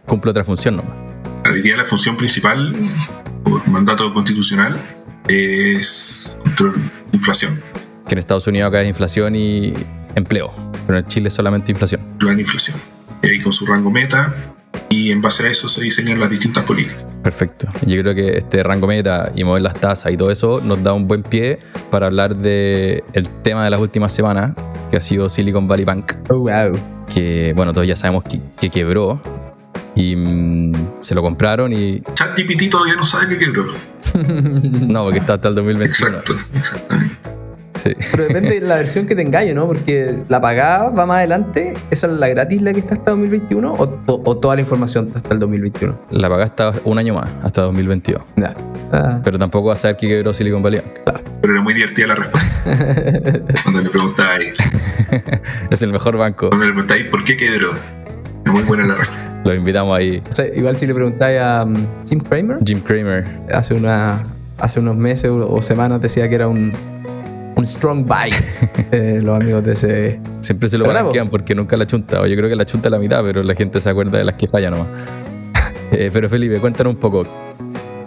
[0.06, 0.92] cumple otra función nomás.
[1.50, 2.76] Hoy día la función principal,
[3.44, 4.76] por mandato constitucional,
[5.30, 6.74] es control
[7.14, 7.62] inflación.
[8.08, 9.74] Que en Estados Unidos acá es inflación y
[10.16, 10.52] empleo,
[10.88, 12.02] pero en Chile es solamente inflación.
[12.18, 12.78] Plan inflación.
[13.22, 14.34] Y con su rango meta,
[14.90, 17.04] y en base a eso se diseñan las distintas políticas.
[17.24, 17.68] Perfecto.
[17.86, 20.94] Yo creo que este rango meta y mover las tasas y todo eso nos da
[20.94, 21.60] un buen pie
[21.92, 24.56] para hablar de el tema de las últimas semanas,
[24.90, 26.14] que ha sido Silicon Valley Bank.
[26.30, 26.78] Oh, wow.
[27.14, 29.22] Que, bueno, todos ya sabemos que, que quebró
[29.96, 32.02] y mm, se lo compraron y...
[32.14, 33.74] ChatGPT todavía no sabe que quebró.
[34.88, 36.18] no, porque está hasta el 2021.
[36.18, 37.16] Exacto, exactamente.
[37.76, 37.96] Sí.
[38.12, 39.66] Pero depende de la versión que tengáis, ¿no?
[39.66, 41.74] Porque la pagada va más adelante.
[41.92, 43.74] ¿Esa es la gratis la que está hasta 2021?
[43.74, 45.98] ¿O, toda la información está hasta el 2021?
[46.12, 48.22] La pagada está un año más, hasta 2022.
[48.36, 48.54] Ya.
[48.92, 49.22] Ah.
[49.24, 50.82] Pero tampoco va a saber que quebró Silicon Valley.
[51.04, 51.24] Claro.
[51.42, 52.50] Pero era muy divertida la respuesta.
[53.64, 54.54] Cuando le preguntáis.
[55.72, 56.50] es el mejor banco.
[56.50, 57.72] Cuando le preguntáis por qué quebró.
[58.46, 59.29] Es muy buena la respuesta.
[59.44, 60.22] Los invitamos ahí.
[60.56, 61.76] igual si le preguntáis a um,
[62.08, 62.58] Jim Kramer.
[62.66, 63.26] Jim Kramer.
[63.54, 64.22] Hace, una,
[64.58, 66.74] hace unos meses o semanas decía que era un,
[67.56, 68.32] un strong buy.
[68.92, 70.20] Eh, los amigos de ese.
[70.42, 72.22] Siempre se lo blanquean porque nunca la chunta.
[72.22, 74.34] O yo creo que la chunta la mitad, pero la gente se acuerda de las
[74.34, 74.88] que fallan nomás.
[75.92, 77.24] Eh, pero Felipe, cuéntanos un poco.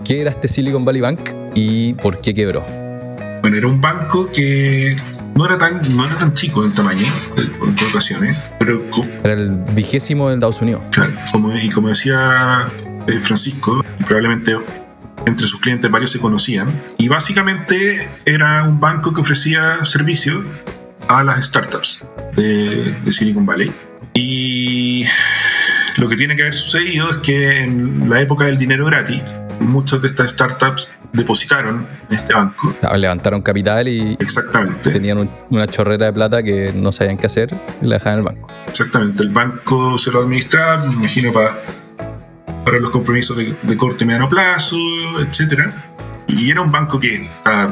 [0.04, 1.20] ¿Qué era este Silicon Valley Bank
[1.54, 2.64] y por qué quebró?
[3.42, 4.96] Bueno, era un banco que
[5.34, 8.82] no era tan, no era tan chico en tamaño, en ocasiones, pero...
[9.24, 10.82] Era el vigésimo en Estados Unidos.
[10.90, 11.12] Claro,
[11.62, 12.66] y como decía
[13.06, 14.56] eh, Francisco, probablemente
[15.26, 16.66] entre sus clientes varios se conocían,
[16.98, 20.42] y básicamente era un banco que ofrecía servicios
[21.08, 22.04] a las startups
[22.36, 23.72] de, de Silicon Valley.
[24.14, 25.04] Y
[25.96, 29.22] lo que tiene que haber sucedido es que en la época del dinero gratis,
[29.62, 32.74] muchas de estas startups depositaron en este banco.
[32.96, 34.90] levantaron capital y Exactamente.
[34.90, 38.34] tenían una chorrera de plata que no sabían qué hacer y la dejaban en el
[38.34, 38.48] banco.
[38.68, 39.22] Exactamente.
[39.22, 41.54] El banco se lo administraba, me imagino, para
[42.64, 44.76] para los compromisos de, de corto y mediano plazo,
[45.20, 45.70] etcétera.
[46.28, 47.68] Y era un banco que está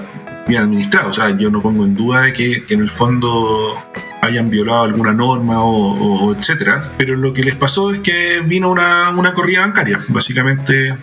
[0.49, 1.11] bien administrado.
[1.11, 3.77] O sea, yo no pongo en duda de que, que en el fondo
[4.21, 5.93] hayan violado alguna norma o,
[6.27, 6.91] o, etcétera.
[6.99, 10.05] Pero lo que les pasó es que vino una, una corrida bancaria.
[10.09, 10.97] Básicamente,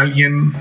[0.00, 0.52] alguien.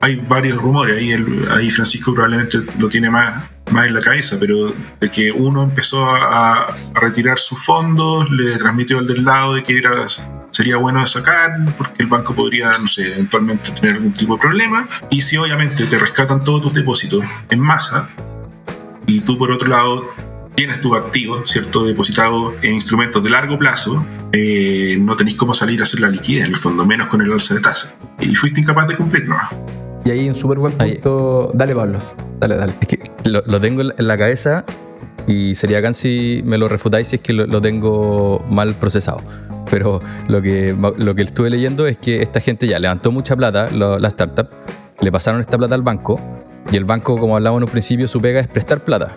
[0.00, 1.12] Hay varios rumores, ahí,
[1.52, 4.66] ahí Francisco probablemente lo tiene más, más en la cabeza, pero
[5.00, 9.62] de que uno empezó a, a retirar sus fondos, le transmitió al del lado de
[9.62, 10.08] que era
[10.52, 14.86] sería bueno sacar porque el banco podría, no sé, eventualmente tener algún tipo de problema.
[15.10, 18.08] Y si obviamente te rescatan todos tus depósitos en masa
[19.06, 20.12] y tú por otro lado
[20.54, 25.80] tienes tu activo, ¿cierto?, depositado en instrumentos de largo plazo, eh, no tenéis cómo salir
[25.80, 27.94] a hacer la liquidez, en el fondo, menos con el alza de tasa.
[28.20, 29.36] Y fuiste incapaz de cumplirlo.
[30.04, 31.50] Y ahí un súper buen punto.
[31.52, 31.56] Ahí.
[31.56, 32.02] Dale, Pablo.
[32.38, 32.72] Dale, dale.
[32.80, 34.64] Es que lo, lo, tengo en la cabeza
[35.26, 39.22] y sería acá si me lo refutáis si es que lo, lo tengo mal procesado
[39.72, 43.70] pero lo que, lo que estuve leyendo es que esta gente ya levantó mucha plata,
[43.72, 44.46] lo, la startup,
[45.00, 46.20] le pasaron esta plata al banco
[46.70, 49.16] y el banco, como hablábamos en un principio, su pega es prestar plata.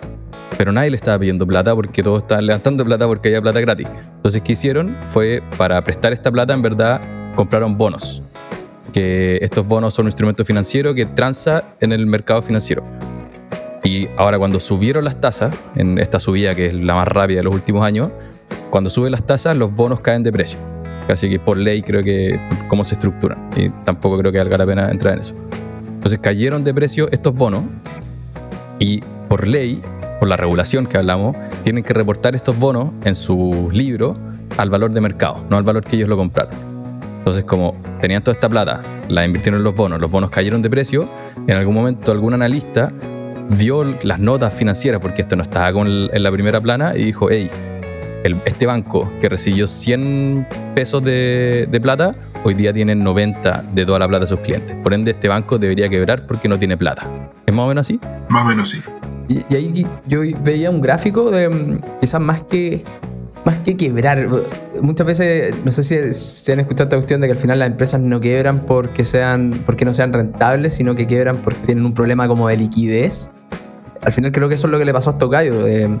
[0.56, 3.86] Pero nadie le estaba pidiendo plata porque todos estaban levantando plata porque había plata gratis.
[4.16, 4.96] Entonces, ¿qué hicieron?
[5.12, 7.00] Fue para prestar esta plata, en verdad,
[7.34, 8.22] compraron bonos.
[8.92, 12.82] Que estos bonos son un instrumento financiero que transa en el mercado financiero.
[13.84, 17.44] Y ahora, cuando subieron las tasas, en esta subida que es la más rápida de
[17.44, 18.10] los últimos años,
[18.70, 20.58] cuando suben las tasas, los bonos caen de precio.
[21.08, 23.48] Así que por ley creo que cómo se estructuran.
[23.56, 25.34] Y tampoco creo que valga la pena entrar en eso.
[25.94, 27.62] Entonces cayeron de precio estos bonos
[28.78, 29.80] y por ley,
[30.18, 34.16] por la regulación que hablamos, tienen que reportar estos bonos en sus libros
[34.58, 36.52] al valor de mercado, no al valor que ellos lo compraron.
[37.18, 40.70] Entonces como tenían toda esta plata, la invirtieron en los bonos, los bonos cayeron de
[40.70, 41.08] precio,
[41.46, 42.92] en algún momento algún analista
[43.58, 47.28] vio las notas financieras, porque esto no estaba con en la primera plana, y dijo,
[47.30, 47.50] hey,
[48.44, 54.00] este banco que recibió 100 pesos de, de, plata, hoy día tiene 90 de toda
[54.00, 54.76] la plata de sus clientes.
[54.82, 57.06] Por ende, este banco debería quebrar porque no tiene plata.
[57.46, 58.00] ¿Es más o menos así?
[58.28, 58.82] Más o menos sí.
[59.28, 62.84] Y, ahí yo veía un gráfico de quizás más que
[63.46, 64.28] más que quebrar.
[64.82, 67.68] Muchas veces, no sé si, si, han escuchado esta cuestión de que al final las
[67.68, 71.94] empresas no quiebran porque, sean, porque no sean rentables, sino que quiebran porque tienen un
[71.94, 73.30] problema como de liquidez.
[74.02, 75.64] Al final creo que eso es lo que le pasó a Tocayo.
[75.64, 75.96] Eh,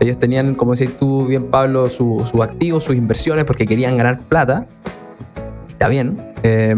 [0.00, 4.18] ellos tenían, como decís tú bien, Pablo, sus su activos, sus inversiones, porque querían ganar
[4.18, 4.64] plata.
[5.68, 6.32] Está bien.
[6.42, 6.74] Eh,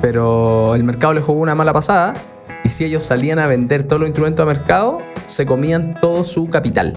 [0.00, 2.14] pero el mercado les jugó una mala pasada.
[2.70, 6.96] Si ellos salían a vender todos los instrumentos de mercado, se comían todo su capital.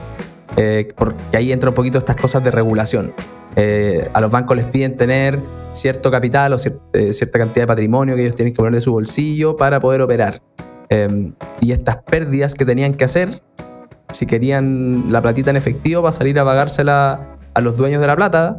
[0.56, 3.12] Eh, porque ahí entra un poquito estas cosas de regulación.
[3.56, 5.40] Eh, a los bancos les piden tener
[5.72, 8.92] cierto capital o eh, cierta cantidad de patrimonio que ellos tienen que poner de su
[8.92, 10.40] bolsillo para poder operar.
[11.60, 13.42] y estas pérdidas que tenían que hacer
[14.12, 18.16] si querían la platita en efectivo para salir a pagársela a los dueños de la
[18.16, 18.56] plata,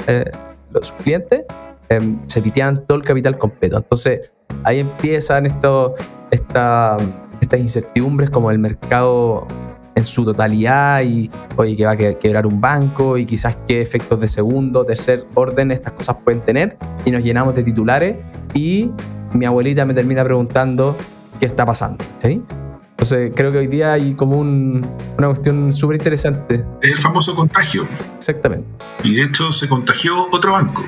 [0.72, 1.44] los clientes,
[1.88, 3.76] eh, se piteaban todo el capital completo.
[3.76, 4.32] Entonces
[4.64, 5.94] ahí empiezan esto,
[6.30, 6.96] esta,
[7.40, 9.46] estas incertidumbres como el mercado
[9.94, 14.20] en su totalidad y, oye, que va a quebrar un banco y quizás qué efectos
[14.20, 18.16] de segundo, tercer orden estas cosas pueden tener y nos llenamos de titulares
[18.54, 18.90] y
[19.32, 20.96] mi abuelita me termina preguntando
[21.38, 22.42] qué está pasando, ¿sí?
[22.90, 24.86] Entonces creo que hoy día hay como un,
[25.18, 26.64] una cuestión súper interesante.
[26.80, 27.86] El famoso contagio.
[28.16, 28.66] Exactamente.
[29.02, 30.82] Y de hecho se contagió otro banco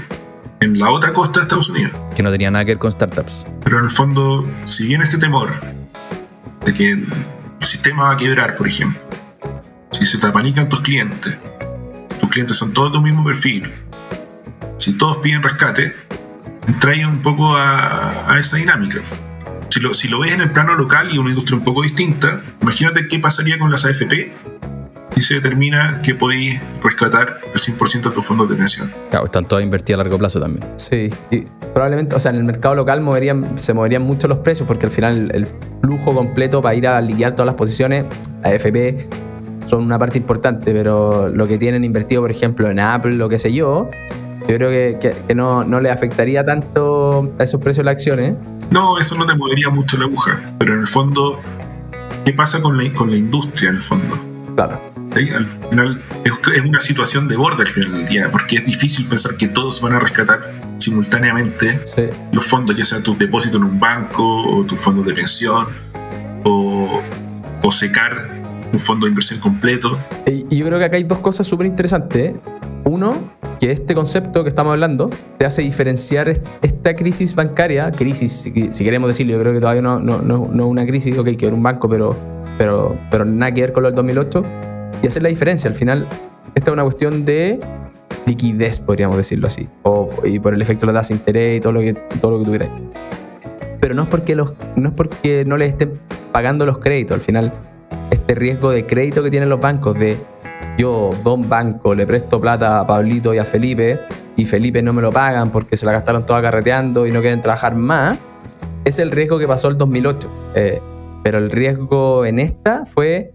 [0.61, 1.92] en la otra costa de Estados Unidos.
[2.14, 3.47] Que no tenía nada que ver con startups.
[3.64, 5.51] Pero en el fondo, si bien este temor
[6.64, 7.07] de que el
[7.61, 9.01] sistema va a quebrar, por ejemplo,
[9.92, 11.37] si se te apanican tus clientes,
[12.21, 13.71] tus clientes son todos de un mismo perfil,
[14.77, 15.95] si todos piden rescate,
[16.81, 19.01] trae un poco a, a esa dinámica
[19.77, 22.40] si lo, si lo ves en el plano local y una industria un poco distinta,
[22.62, 24.33] imagínate qué pasaría con las AFP
[25.16, 28.92] si se determina que podéis rescatar el 100% de tus fondos de pensión.
[29.09, 30.62] Claro, están todas invertidas a largo plazo también.
[30.76, 31.40] Sí, y
[31.72, 34.92] probablemente, o sea, en el mercado local moverían, se moverían mucho los precios porque al
[34.92, 35.48] final el, el
[35.81, 38.05] flujo completo para ir a liquidar todas las posiciones,
[38.44, 39.09] AFP
[39.64, 43.38] son una parte importante, pero lo que tienen invertido, por ejemplo, en Apple, lo que
[43.38, 43.90] sé yo,
[44.48, 47.92] yo creo que, que, que no, no le afectaría tanto a esos precios de las
[47.92, 48.35] acciones.
[48.70, 51.40] No, eso no te movería mucho la aguja, pero en el fondo,
[52.24, 54.16] ¿qué pasa con la, con la industria en el fondo?
[54.55, 54.96] Claro.
[55.16, 55.31] ¿Sí?
[55.31, 59.37] Al final es, una situación de borde al final del día, porque es difícil pensar
[59.37, 62.02] que todos van a rescatar simultáneamente sí.
[62.33, 65.66] los fondos, ya sea tu depósito en un banco o tus fondos de pensión
[66.44, 67.00] o,
[67.62, 68.29] o secar
[68.72, 69.98] un fondo de inversión completo.
[70.26, 72.35] Y, yo creo que acá hay dos cosas súper interesantes.
[72.35, 72.37] ¿eh?
[72.85, 73.16] Uno,
[73.59, 76.29] que este concepto que estamos hablando te hace diferenciar
[76.62, 80.20] esta crisis bancaria, crisis, si, si queremos decirlo, yo creo que todavía no es no,
[80.20, 82.14] no, no una crisis, ok, que era un banco, pero,
[82.59, 84.44] pero, pero nada que ver con lo del 2008,
[85.03, 85.69] y hacer la diferencia.
[85.69, 86.09] Al final,
[86.55, 87.61] esta es una cuestión de
[88.27, 89.69] liquidez, podríamos decirlo así.
[89.83, 92.39] O, y por el efecto de la de interés y todo lo que, todo lo
[92.39, 92.71] que tú quieras.
[93.81, 95.93] Pero no es, porque los, no es porque no les estén
[96.33, 97.15] pagando los créditos.
[97.15, 97.53] Al final,
[98.11, 100.17] este riesgo de crédito que tienen los bancos de
[100.79, 104.01] yo, don banco, le presto plata a Pablito y a Felipe
[104.37, 107.41] y Felipe no me lo pagan porque se la gastaron toda carreteando y no quieren
[107.41, 108.19] trabajar más,
[108.85, 110.31] es el riesgo que pasó el 2008.
[110.55, 110.81] Eh,
[111.23, 113.35] pero el riesgo en esta fue,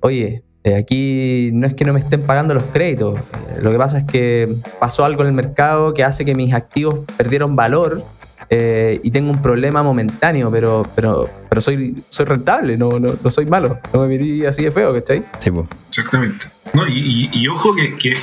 [0.00, 3.78] oye, eh, aquí no es que no me estén pagando los créditos, eh, lo que
[3.78, 8.02] pasa es que pasó algo en el mercado que hace que mis activos perdieron valor
[8.48, 13.44] y tengo un problema momentáneo, pero, pero, pero soy, soy rentable, no, no, no soy
[13.46, 15.24] malo, no me metí así de feo, ¿cachai?
[15.40, 15.66] Sí, pues.
[15.88, 16.46] Exactamente.
[16.74, 18.16] No, y, y, ojo que, que,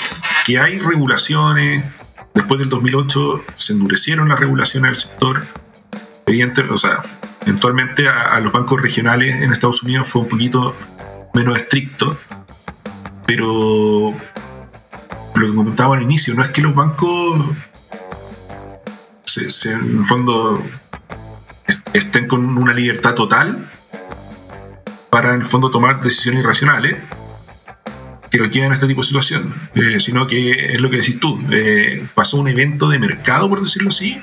[0.45, 1.83] que, hay regulaciones.
[2.33, 5.43] Después del 2008 se endurecieron las regulaciones del sector.
[6.25, 7.01] Evidente, o sea,
[7.41, 10.75] eventualmente a, a, los bancos regionales en Estados Unidos fue un poquito
[11.33, 12.17] menos estricto.
[13.25, 14.13] Pero
[15.35, 17.39] lo que comentaba al inicio, no es que los bancos
[19.23, 20.63] se, en el fondo
[21.93, 23.69] estén con una libertad total
[25.09, 26.97] para en el fondo tomar decisiones irracionales
[28.33, 31.19] que lo llevan a este tipo de situación, eh, sino que es lo que decís
[31.19, 34.19] tú, eh, pasó un evento de mercado, por decirlo así,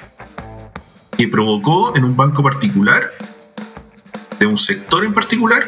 [1.17, 3.05] que provocó en un banco particular,
[4.41, 5.65] de un sector en particular,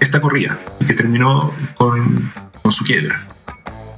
[0.00, 2.30] esta corrida, que terminó con,
[2.70, 3.26] su quiebra.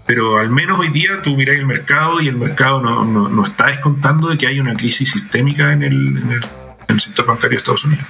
[0.07, 3.67] Pero al menos hoy día tú miras el mercado y el mercado no, no, está
[3.67, 8.05] descontando de que hay una crisis sistémica en el, sector bancario de Estados Unidos.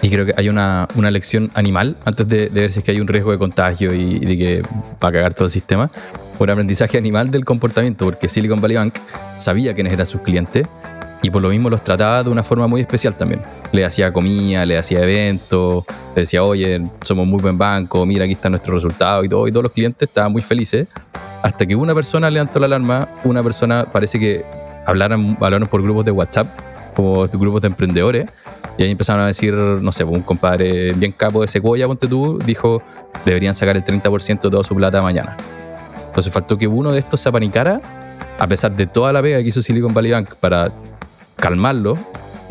[0.00, 3.00] Y creo que hay una, una lección animal antes de, ver si es que hay
[3.00, 4.62] un riesgo de contagio y, de que
[5.02, 5.90] va a cagar todo el sistema.
[6.38, 8.94] Un aprendizaje animal del comportamiento, porque Silicon Valley Bank
[9.36, 10.66] sabía quiénes eran sus clientes
[11.22, 13.40] y por lo mismo los trataba de una forma muy especial también.
[13.72, 18.32] Le hacía comida, le hacía eventos, le decía, oye, somos muy buen banco, mira, aquí
[18.32, 19.48] está nuestro resultado y todo.
[19.48, 20.88] Y todos los clientes estaban muy felices.
[21.42, 24.42] Hasta que una persona levantó la alarma, una persona parece que
[24.86, 26.46] hablaron, hablaron por grupos de WhatsApp,
[26.94, 28.30] como grupos de emprendedores
[28.78, 32.38] y ahí empezaron a decir, no sé, un compadre bien capo de Sequoia, ponte tú,
[32.44, 32.82] dijo,
[33.24, 35.36] deberían sacar el 30% de toda su plata mañana.
[36.08, 37.80] Entonces faltó que uno de estos se apanicara,
[38.38, 40.70] a pesar de toda la pega que hizo Silicon Valley Bank para
[41.36, 41.96] calmarlo,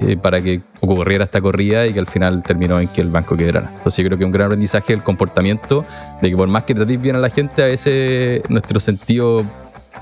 [0.02, 3.38] eh, para que ocurriera esta corrida y que al final terminó en que el banco
[3.38, 3.72] quebrara.
[3.76, 5.86] Entonces yo creo que un gran aprendizaje es el comportamiento
[6.22, 9.44] de que por más que tratéis bien a la gente, a veces nuestro sentido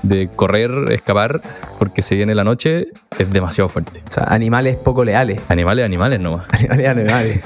[0.02, 1.40] de correr, escapar,
[1.78, 4.02] porque se viene la noche, es demasiado fuerte.
[4.08, 5.40] O sea, animales poco leales.
[5.48, 6.46] Animales, animales nomás.
[6.52, 7.40] Animales, animales.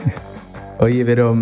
[0.78, 1.34] Oye, pero.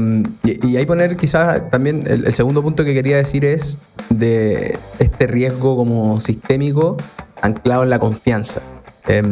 [0.44, 4.78] Y, y ahí poner quizás también el, el, segundo punto que quería decir es de
[4.98, 6.96] este riesgo como sistémico
[7.42, 8.60] anclado en la confianza.
[9.08, 9.22] Eh,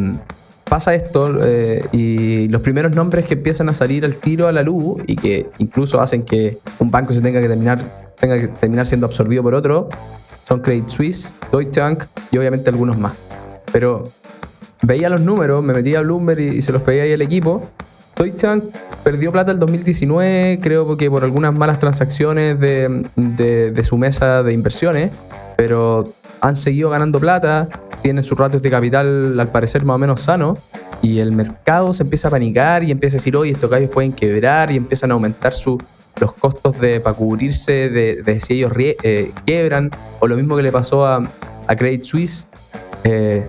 [0.68, 4.62] pasa esto eh, y los primeros nombres que empiezan a salir al tiro a la
[4.62, 7.80] luz y que incluso hacen que un banco se tenga que terminar,
[8.18, 9.88] tenga que terminar siendo absorbido por otro
[10.44, 13.14] son Credit Suisse, Deutsche Bank y obviamente algunos más.
[13.72, 14.04] Pero
[14.82, 17.62] veía los números, me metía a Bloomberg y, se los pedía ahí al equipo.
[18.16, 18.64] Deutsche Bank
[19.02, 24.42] perdió plata el 2019, creo que por algunas malas transacciones de, de, de su mesa
[24.42, 25.10] de inversiones,
[25.56, 26.04] pero
[26.40, 27.68] han seguido ganando plata,
[28.04, 30.58] tienen sus ratios de capital al parecer más o menos sano
[31.00, 34.12] y el mercado se empieza a panicar y empieza a decir, oye, estos gallos pueden
[34.12, 35.78] quebrar y empiezan a aumentar su,
[36.20, 39.90] los costos de, para cubrirse de, si ellos eh, quiebran,
[40.20, 41.26] o lo mismo que le pasó a,
[41.66, 42.46] a Credit Suisse,
[43.04, 43.48] eh,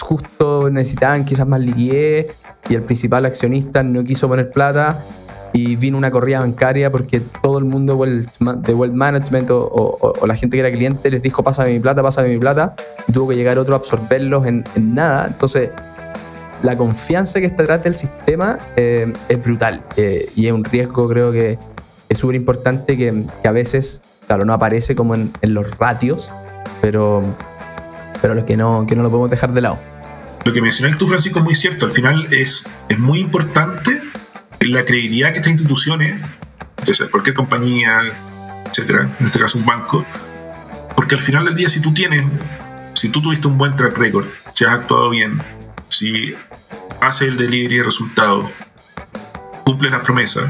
[0.00, 2.38] justo necesitaban quizás más liquidez
[2.68, 5.00] y el principal accionista no quiso poner plata
[5.52, 10.26] y vino una corrida bancaria porque todo el mundo de Wealth Management o, o, o,
[10.26, 12.74] la gente que era cliente les dijo pásame mi plata, pásame mi plata
[13.06, 15.26] y tuvo que llegar otro a absorberlos en, en nada.
[15.26, 15.70] Entonces
[16.62, 21.08] la confianza que está detrás del sistema eh, es brutal eh, y es un riesgo
[21.08, 21.58] creo que
[22.08, 26.30] es súper importante que, que, a veces, claro, no aparece como en, en los ratios,
[26.82, 27.22] pero,
[28.20, 29.78] pero que no, que no lo podemos dejar de lado.
[30.44, 31.86] Lo que mencionaste tú, Francisco, es muy cierto.
[31.86, 33.98] Al final es, es muy importante
[34.68, 36.20] la credibilidad que estas instituciones,
[36.86, 38.02] ya sea cualquier compañía,
[38.66, 40.04] etcétera, en este caso un banco,
[40.96, 42.24] porque al final del día, si tú tienes,
[42.94, 45.40] si tú tuviste un buen track record, si has actuado bien,
[45.88, 46.34] si
[47.00, 48.46] haces el delivery de resultados,
[49.64, 50.44] cumples las promesas,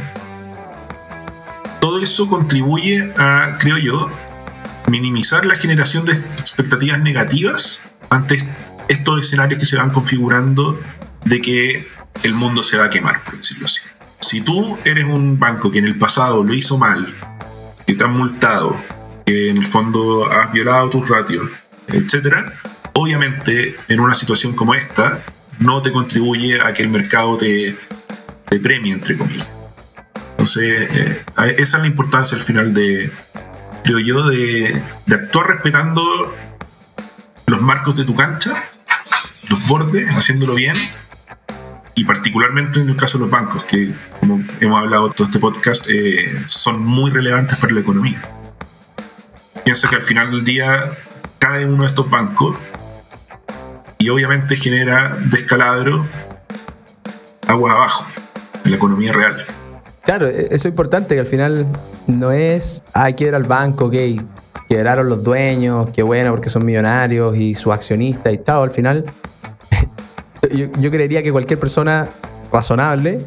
[1.81, 4.11] todo eso contribuye a, creo yo,
[4.89, 8.47] minimizar la generación de expectativas negativas ante
[8.89, 10.79] estos escenarios que se van configurando
[11.25, 11.89] de que
[12.25, 13.81] el mundo se va a quemar, por decirlo así.
[14.33, 17.07] Si tú eres un banco que en el pasado lo hizo mal,
[17.87, 18.75] que te han multado,
[19.27, 21.51] que en el fondo has violado tus ratios,
[21.89, 22.37] etc.,
[22.95, 25.23] obviamente en una situación como esta
[25.59, 27.77] no te contribuye a que el mercado te,
[28.49, 29.53] te premie, entre comillas.
[30.31, 31.25] Entonces, eh,
[31.59, 33.13] esa es la importancia al final de,
[33.85, 36.35] yo, de, de actuar respetando
[37.49, 38.55] los marcos de tu cancha,
[39.51, 40.77] los bordes, haciéndolo bien,
[41.95, 45.87] y particularmente en el caso de los bancos, que como hemos hablado todo este podcast,
[45.89, 48.21] eh, son muy relevantes para la economía.
[49.65, 50.85] Piensa que al final del día
[51.39, 52.57] cae uno de estos bancos
[53.99, 56.05] y obviamente genera descalabro
[57.47, 58.07] agua abajo
[58.65, 59.45] en la economía real.
[60.05, 61.67] Claro, e-, eso es importante, que al final
[62.07, 63.95] no es, ah, quiebra el banco, ok,
[64.69, 68.63] quebraron los dueños, qué bueno porque son millonarios y sus accionistas y tal.
[68.63, 69.05] Al final,
[70.51, 72.09] yo, yo creería que cualquier persona
[72.53, 73.27] razonable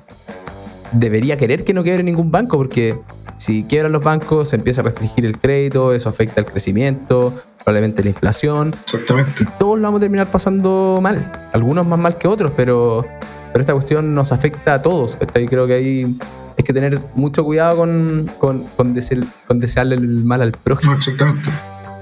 [0.92, 2.98] debería querer que no quiebre ningún banco porque
[3.38, 8.04] si quiebran los bancos se empieza a restringir el crédito, eso afecta el crecimiento, probablemente
[8.04, 8.74] la inflación.
[8.84, 9.32] Exactamente.
[9.44, 11.32] Y todos lo vamos a terminar pasando mal.
[11.54, 13.06] Algunos más mal que otros, pero,
[13.52, 15.18] pero esta cuestión nos afecta a todos.
[15.18, 15.48] ¿cachai?
[15.48, 16.18] Creo que ahí
[16.58, 20.94] hay que tener mucho cuidado con, con, con, dese- con desearle el mal al prójimo.
[20.94, 21.50] No, exactamente.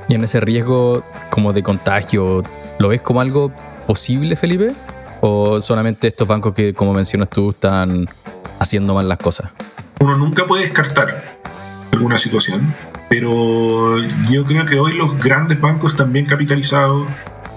[0.08, 1.02] Y en ese riesgo
[1.32, 2.44] como de contagio,
[2.78, 3.52] ¿lo ves como algo
[3.88, 4.72] posible, Felipe?
[5.26, 8.08] ¿O solamente estos bancos que, como mencionas tú, están
[8.60, 9.54] haciendo mal las cosas?
[10.02, 11.40] Uno nunca puede descartar
[11.94, 12.76] alguna situación,
[13.08, 14.00] pero
[14.30, 17.08] yo creo que hoy los grandes bancos están bien capitalizados,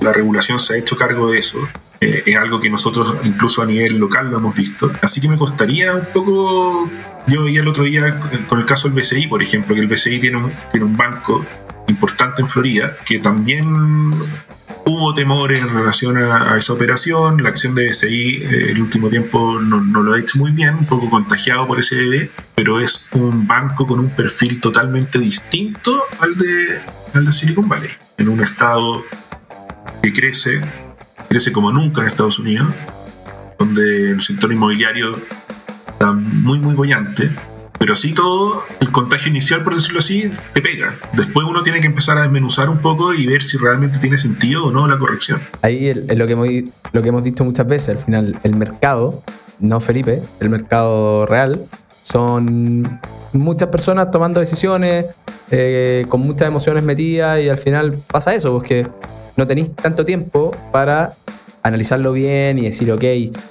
[0.01, 1.59] la regulación se ha hecho cargo de eso.
[2.01, 4.93] eh, es algo que nosotros incluso a nivel local lo hemos visto.
[5.03, 6.89] Así que me costaría un poco,
[7.27, 8.17] yo veía el otro día
[8.49, 11.45] con el caso del BCI, por ejemplo, que el BCI tiene un, tiene un banco
[11.89, 14.13] importante en Florida, que también
[14.87, 17.43] hubo temores en relación a, esa operación.
[17.43, 20.75] La acción de BCI eh, el último tiempo no, no lo ha hecho muy bien,
[20.77, 26.03] un poco contagiado por ese bebé, pero es un banco con un perfil totalmente distinto
[26.21, 26.81] al de,
[27.15, 29.05] al de Silicon Valley, en un estado
[30.03, 30.61] que crece,
[31.29, 32.69] crece como nunca en Estados Unidos,
[33.59, 35.17] donde el sector inmobiliario
[35.89, 37.31] está muy, muy bollante.
[37.79, 40.97] Pero así todo, el contagio inicial, por decirlo así, te pega.
[41.13, 44.67] Después uno tiene que empezar a desmenuzar un poco y ver si realmente tiene sentido
[44.67, 45.41] o no la corrección.
[45.63, 46.49] Ahí es lo que, hemos,
[46.93, 49.23] lo que hemos dicho muchas veces, al final el mercado,
[49.61, 51.61] no Felipe, el mercado real,
[52.03, 53.01] son
[53.33, 55.07] muchas personas tomando decisiones,
[55.51, 58.87] eh, con muchas emociones metidas y al final pasa eso, porque
[59.37, 61.13] no tenéis tanto tiempo para
[61.67, 63.05] analizarlo bien y decir, ok,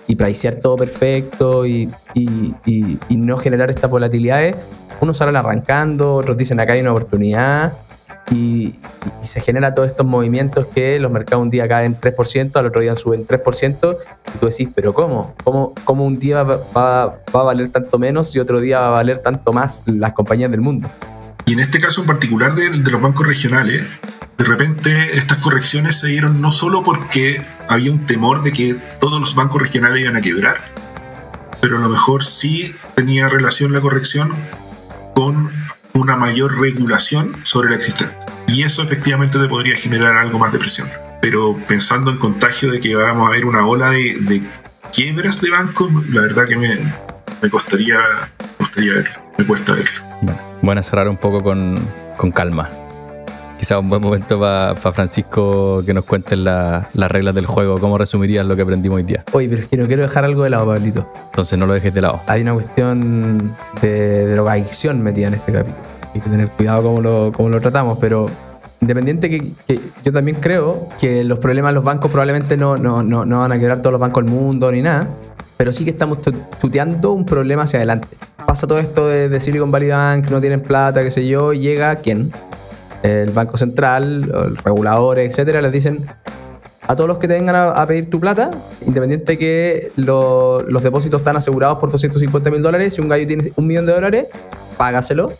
[0.07, 4.55] y pricear todo perfecto y, y- y- y no generar estas volatilidades.
[5.01, 7.73] Unos salen arrancando, otros dicen acá hay una oportunidad
[8.31, 8.75] y, y
[9.21, 12.95] se genera todos estos movimientos que los mercados un día caen 3%, al otro día
[12.95, 13.97] suben 3%,
[14.33, 15.35] y tú decís, pero ¿cómo?
[15.43, 17.05] ¿Cómo, cómo un día va, va-
[17.35, 20.49] va a valer tanto menos y otro día va a valer tanto más las compañías
[20.49, 20.89] del mundo?
[21.45, 23.83] Y en este caso en particular de, de los bancos regionales,
[24.37, 29.19] de repente estas correcciones se dieron no solo porque había un temor de que todos
[29.19, 30.57] los bancos regionales iban a quebrar,
[31.61, 34.33] pero a lo mejor sí tenía relación la corrección
[35.13, 35.49] con
[35.93, 38.13] una mayor regulación sobre la existente.
[38.47, 40.87] Y eso efectivamente te podría generar algo más de presión.
[41.21, 44.43] Pero pensando en contagio de que vamos a ver una ola de,
[44.93, 46.77] quiebras de bancos, la verdad que me,
[47.41, 47.99] me costaría,
[48.57, 50.01] costaría verlo, me cuesta verlo.
[50.21, 51.79] Bueno, bueno cerrar un poco con,
[52.17, 52.69] con calma.
[53.65, 57.79] Quizá un buen momento para Francisco que nos cuente la- las reglas del juego.
[57.79, 59.23] ¿Cómo resumirías lo que aprendimos hoy día?
[59.31, 61.11] Oye, pero es que no quiero dejar algo de lado, Pablito.
[61.31, 62.21] Entonces no lo dejes de lado.
[62.27, 65.83] Hay una cuestión de drogadicción metida en este capítulo.
[66.13, 68.27] Hay que tener cuidado cómo lo, cómo lo tratamos, pero
[68.81, 73.01] independiente que, que yo también creo que los problemas de los bancos probablemente no, no,
[73.01, 75.07] no, no van a quebrar todos los bancos del mundo ni nada,
[75.57, 78.09] pero sí que estamos tu- tuteando un problema hacia adelante.
[78.45, 81.59] Pasa todo esto de, de Silicon Valley Bank, no tienen plata, qué sé yo, y
[81.61, 82.31] llega quién?
[83.05, 86.05] El Banco Central, los reguladores, etcétera, les dicen
[86.87, 88.51] a todos los que te vengan a, pedir tu plata,
[88.85, 93.51] independiente que lo- los depósitos están asegurados por 250 mil dólares, si un gallo tiene
[93.55, 94.27] un millón de dólares,
[94.77, 95.31] págaselo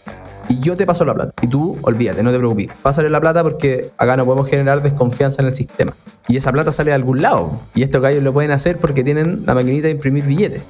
[0.49, 1.31] y yo te paso la plata.
[1.41, 2.69] Y tú, olvídate, no te preocupes.
[2.81, 5.91] Pásale la plata porque acá no podemos generar desconfianza en el sistema.
[6.27, 7.59] Y esa plata sale de algún lado.
[7.75, 10.61] Y estos gallos lo pueden hacer porque tienen la maquinita de imprimir billetes.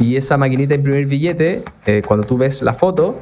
[0.00, 3.18] Y esa maquinita de imprimir billetes, eh, cuando tú ves la foto,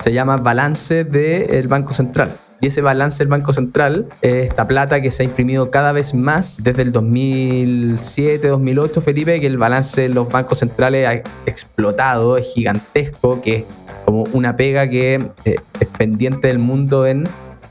[0.00, 2.30] se llama balance del Banco Central.
[2.60, 6.14] Y ese balance del Banco Central es esta plata que se ha imprimido cada vez
[6.14, 11.12] más desde el 2007, 2008, Felipe, que el balance de los bancos centrales ha
[11.46, 13.64] explotado, es gigantesco, que es
[14.04, 17.24] como una pega que eh, es pendiente del mundo en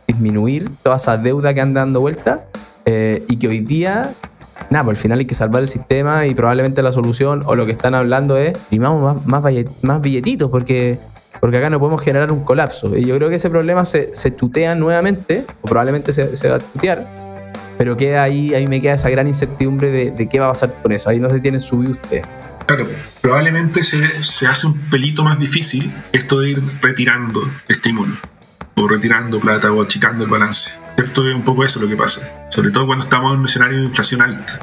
[0.08, 2.46] disminuir toda esa deuda que anda dando vuelta
[2.86, 4.10] eh, y que hoy día
[4.70, 7.66] nada, pues al final hay que salvar el sistema y probablemente la solución o lo
[7.66, 9.44] que están hablando es primamos más,
[9.82, 11.00] más billetitos porque,
[11.40, 12.96] porque acá no podemos generar un colapso.
[12.96, 16.60] Y yo creo que ese problema se, se tutea nuevamente, o probablemente se, va a
[16.60, 17.06] tutear,
[17.78, 20.92] pero queda ahí, ahí me queda esa gran incertidumbre de, qué va a pasar con
[20.92, 21.10] eso.
[21.10, 22.26] Ahí no se tienen subido ustedes.
[22.66, 22.88] Claro,
[23.22, 28.18] probablemente se, hace un pelito más difícil esto de ir retirando estímulos,
[28.76, 30.72] o retirando plata, o achicando el balance.
[30.96, 31.30] ¿Cierto?
[31.30, 32.48] Es un poco eso lo que pasa.
[32.50, 34.60] sobre todo cuando estamos en un escenario de inflación alta.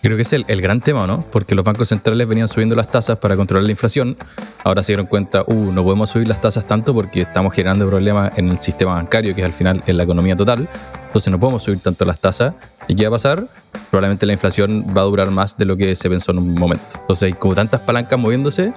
[0.00, 1.24] Creo que es el, el, gran tema, ¿no?
[1.32, 4.16] Porque los bancos centrales venían subiendo las tasas para controlar la inflación.
[4.62, 8.38] Ahora se dieron cuenta, uh, no podemos subir las tasas tanto porque estamos generando problemas
[8.38, 10.68] en el sistema bancario, que es al final en la economía total.
[11.06, 12.54] Entonces no podemos subir tanto las tasas.
[12.86, 13.44] ¿Y qué va a pasar?
[13.90, 16.84] Probablemente la inflación va a durar más de lo que se pensó en un momento.
[17.00, 18.72] Entonces hay como tantas palancas moviéndose,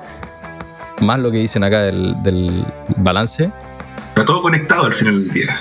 [1.02, 2.50] más lo que dicen acá del, del
[2.98, 3.52] balance.
[4.10, 5.60] Está todo conectado al final del día.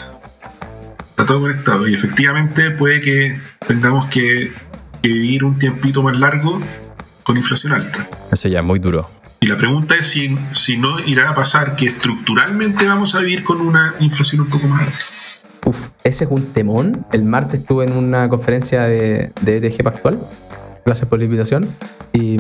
[1.11, 4.52] Está todo conectado y efectivamente puede que tengamos que
[5.01, 6.61] que vivir un tiempito más largo
[7.22, 8.09] con inflación alta.
[8.32, 9.09] Eso ya es muy duro.
[9.40, 13.42] Y la pregunta es si, si no irá a pasar que estructuralmente vamos a vivir
[13.42, 15.05] con una inflación un poco más alta.
[15.64, 17.07] Uf, ese es un temón.
[17.12, 20.18] El martes estuve en una conferencia de, de ETG Pactual,
[20.84, 21.66] gracias por la invitación,
[22.12, 22.36] y,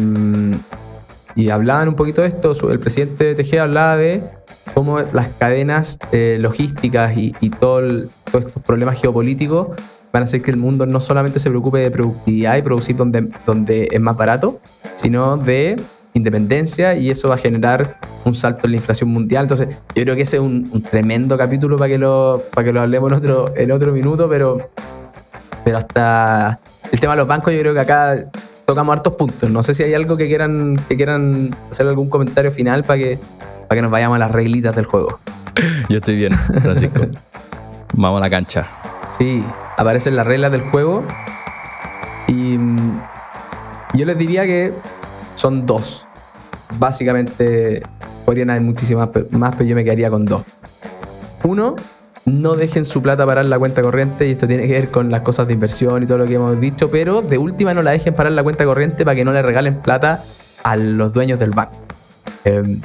[1.36, 2.52] y hablaban un poquito de esto.
[2.70, 4.22] El presidente de ETG hablaba de
[4.74, 9.68] cómo las cadenas eh, logísticas y, y todo el, todos estos problemas geopolíticos
[10.12, 13.28] van a hacer que el mundo no solamente se preocupe de productividad y producir donde,
[13.46, 14.60] donde es más barato,
[14.94, 15.76] sino de
[16.14, 19.44] independencia y eso va a generar un salto en la inflación mundial.
[19.44, 22.72] Entonces, yo creo que ese es un, un tremendo capítulo para que lo, para que
[22.72, 24.70] lo hablemos en otro, en otro minuto, pero,
[25.64, 28.30] pero hasta el tema de los bancos, yo creo que acá
[28.66, 29.50] tocamos hartos puntos.
[29.50, 33.18] No sé si hay algo que quieran, que quieran hacer algún comentario final para que,
[33.68, 35.18] para que nos vayamos a las reglitas del juego.
[35.88, 37.00] Yo estoy bien, Francisco.
[37.94, 38.66] Vamos a la cancha.
[39.16, 39.44] Sí,
[39.80, 41.02] aparecen las reglas del juego.
[42.28, 42.58] Y
[43.94, 44.72] yo les diría que
[45.36, 46.06] son dos.
[46.78, 47.82] Básicamente
[48.26, 50.42] podrían haber muchísimas más, pero yo me quedaría con dos.
[51.44, 51.76] Uno,
[52.26, 55.22] no dejen su plata parar la cuenta corriente y esto tiene que ver con las
[55.22, 58.12] cosas de inversión y todo lo que hemos dicho, pero de última no la dejen
[58.12, 60.22] parar la cuenta corriente para que no le regalen plata
[60.62, 61.72] a los dueños del banco.
[62.44, 62.78] Eh,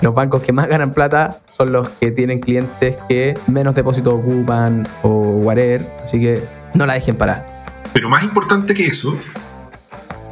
[0.00, 4.86] los bancos que más ganan plata son los que tienen clientes que menos depósitos ocupan
[5.02, 6.42] o whatever, así que
[6.74, 7.46] no la dejen parar.
[7.92, 9.16] Pero más importante que eso,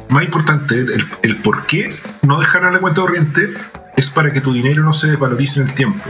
[0.09, 1.89] más importante, el, el por qué
[2.21, 3.53] no dejar a la cuenta corriente
[3.95, 6.03] es para que tu dinero no se desvalorice en el tiempo.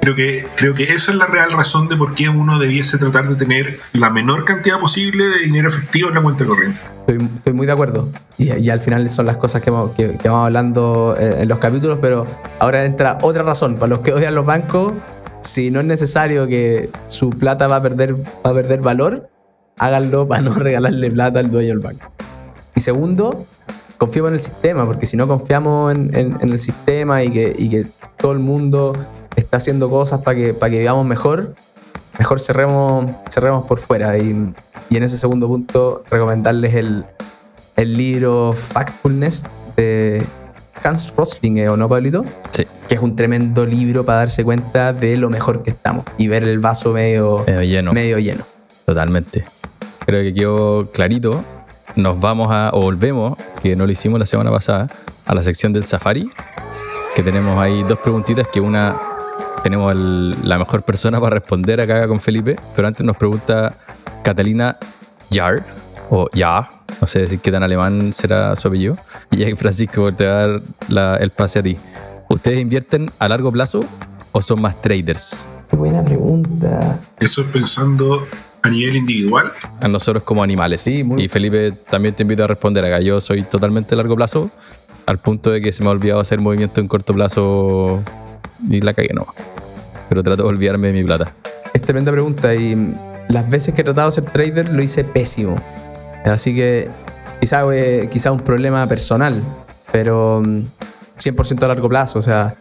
[0.00, 3.28] Creo que, creo que esa es la real razón de por qué uno debiese tratar
[3.28, 6.80] de tener la menor cantidad posible de dinero efectivo en la cuenta corriente.
[7.06, 8.08] Estoy, estoy muy de acuerdo.
[8.38, 11.48] Y, y, al final son las cosas que, hemos, que, que vamos hablando en, en
[11.48, 12.26] los capítulos, pero
[12.58, 13.76] ahora entra otra razón.
[13.76, 14.94] Para los que odian los bancos,
[15.40, 19.28] si no es necesario que su plata va a perder, va a perder valor,
[19.78, 22.10] háganlo para no regalarle plata al dueño del banco.
[22.74, 23.44] Y segundo,
[23.98, 27.54] confiemos en el sistema, porque si no confiamos en, en, en el sistema y que,
[27.56, 27.86] y que,
[28.16, 28.96] todo el mundo
[29.34, 31.56] está haciendo cosas para que, para que vivamos mejor,
[32.18, 34.16] mejor cerremos, cerremos por fuera.
[34.18, 34.54] Y,
[34.90, 37.04] y en ese segundo punto, recomendarles el,
[37.76, 39.44] el libro Factfulness
[39.76, 40.24] de
[40.84, 42.24] Hans Rosling, ¿o no, Pablito?
[42.50, 42.66] Sí.
[42.88, 46.42] Que es un tremendo libro para darse cuenta de lo mejor que estamos y ver
[46.44, 47.92] el vaso medio, medio lleno.
[47.92, 48.44] Medio lleno.
[48.84, 49.44] Totalmente.
[50.04, 51.42] Creo que quedó clarito.
[51.94, 54.88] Nos vamos a, o volvemos, que no lo hicimos la semana pasada,
[55.26, 56.30] a la sección del Safari,
[57.14, 58.98] que tenemos ahí dos preguntitas, que una
[59.62, 63.74] tenemos el, la mejor persona para responder acá con Felipe, pero antes nos pregunta
[64.22, 64.76] Catalina
[65.30, 65.62] Jar,
[66.10, 66.68] o Ya,
[67.00, 68.96] no sé decir qué tan alemán será su apellido,
[69.30, 71.76] y ahí Francisco te va a dar la, el pase a ti.
[72.28, 73.80] ¿Ustedes invierten a largo plazo
[74.32, 75.48] o son más traders?
[75.68, 76.98] Qué buena pregunta.
[77.18, 78.26] Eso es pensando
[78.62, 79.52] a nivel individual.
[79.80, 80.80] A nosotros como animales.
[80.80, 81.24] Sí, muy...
[81.24, 83.00] Y Felipe también te invito a responder acá.
[83.00, 84.50] Yo soy totalmente a largo plazo,
[85.06, 88.02] al punto de que se me ha olvidado hacer movimiento en corto plazo
[88.68, 89.26] y la cagué no.
[90.08, 91.32] Pero trato de olvidarme de mi plata.
[91.72, 92.94] Es tremenda pregunta y
[93.28, 95.56] las veces que he tratado de ser trader lo hice pésimo.
[96.24, 96.90] Así que
[97.40, 99.42] quizá, eh, quizá un problema personal,
[99.90, 102.18] pero 100% a largo plazo.
[102.18, 102.54] O sea,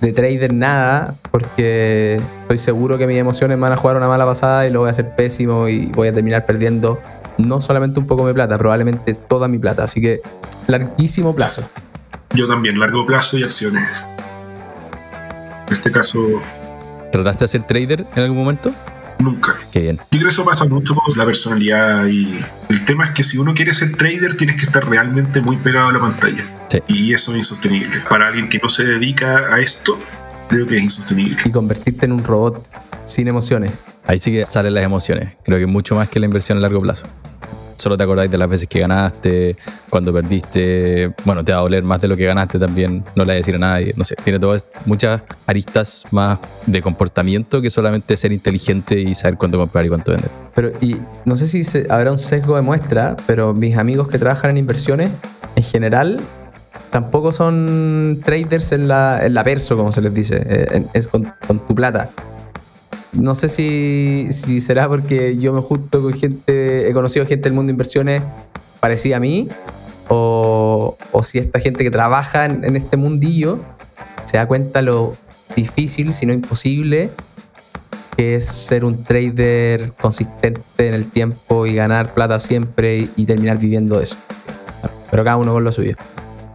[0.00, 4.66] de trader nada, porque estoy seguro que mis emociones van a jugar una mala pasada
[4.66, 7.00] y lo voy a hacer pésimo y voy a terminar perdiendo
[7.38, 9.84] no solamente un poco mi plata, probablemente toda mi plata.
[9.84, 10.20] Así que
[10.66, 11.62] larguísimo plazo.
[12.34, 13.88] Yo también, largo plazo y acciones.
[15.68, 16.40] En este caso.
[17.12, 18.70] ¿Trataste de ser trader en algún momento?
[19.18, 19.56] Nunca.
[19.72, 19.96] Qué bien.
[19.96, 22.38] Yo creo que eso pasa mucho por la personalidad y
[22.68, 25.88] el tema es que si uno quiere ser trader tienes que estar realmente muy pegado
[25.88, 26.44] a la pantalla.
[26.68, 26.78] Sí.
[26.86, 28.00] Y eso es insostenible.
[28.08, 29.98] Para alguien que no se dedica a esto,
[30.48, 31.38] creo que es insostenible.
[31.44, 32.64] Y convertirte en un robot
[33.04, 33.72] sin emociones.
[34.06, 35.34] Ahí sí que salen las emociones.
[35.44, 37.06] Creo que mucho más que la inversión a largo plazo.
[37.78, 39.56] Solo te acordáis de las veces que ganaste,
[39.88, 41.14] cuando perdiste.
[41.24, 43.04] Bueno, te va a doler más de lo que ganaste también.
[43.14, 43.94] No le vas a decir a nadie.
[43.96, 49.38] No sé, tiene todas muchas aristas más de comportamiento que solamente ser inteligente y saber
[49.38, 50.30] cuándo comprar y cuánto vender.
[50.56, 54.18] Pero, y no sé si se, habrá un sesgo de muestra, pero mis amigos que
[54.18, 55.10] trabajan en inversiones,
[55.54, 56.20] en general,
[56.90, 61.60] tampoco son traders en la, en la perso, como se les dice, es con, con
[61.60, 62.10] tu plata.
[63.12, 67.68] No sé si, será porque yo me junto con gente, he conocido gente del mundo
[67.68, 68.22] de inversiones
[68.80, 69.48] parecida a mí,
[70.08, 73.58] o, o si esta gente que trabaja en, este mundillo
[74.24, 75.16] se da cuenta lo
[75.56, 77.10] difícil, si no imposible,
[78.16, 83.26] que es ser un trader consistente en el tiempo y ganar plata siempre y, y
[83.26, 84.16] terminar viviendo eso.
[85.10, 85.96] Pero cada uno con lo suyo.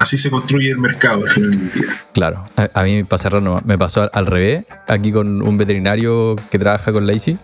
[0.03, 1.71] Así se construye el mercado al final.
[2.11, 7.07] Claro, a, mí para me pasó al, revés, aquí con un veterinario que trabaja con
[7.07, 7.37] Lazy,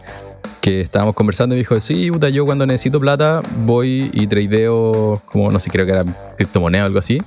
[0.60, 5.50] que estábamos conversando y dijo, sí, puta, yo cuando necesito plata voy y tradeo, como
[5.54, 6.04] no sé, creo que era
[6.36, 7.22] criptomoneda o algo así,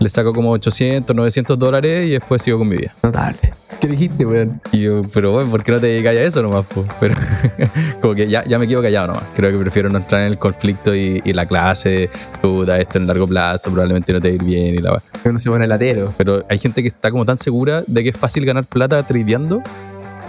[0.00, 2.92] le saco como 800, 900 dólares y después sigo con mi vida.
[3.02, 3.38] Notable.
[3.80, 4.60] ¿Qué dijiste, weón?
[4.72, 6.66] Y yo, pero bueno, ¿por qué no te dedicas a eso nomás?
[6.66, 6.84] po?
[6.98, 7.14] Pero
[8.02, 9.24] como que ya, ya me quedo callado nomás.
[9.34, 12.10] Creo que prefiero no entrar en el conflicto y, y la clase,
[12.42, 15.02] puta, esto en largo plazo probablemente no te va a ir bien y la va.
[15.24, 16.12] Uno se pone latero.
[16.16, 19.62] Pero hay gente que está como tan segura de que es fácil ganar plata tradeando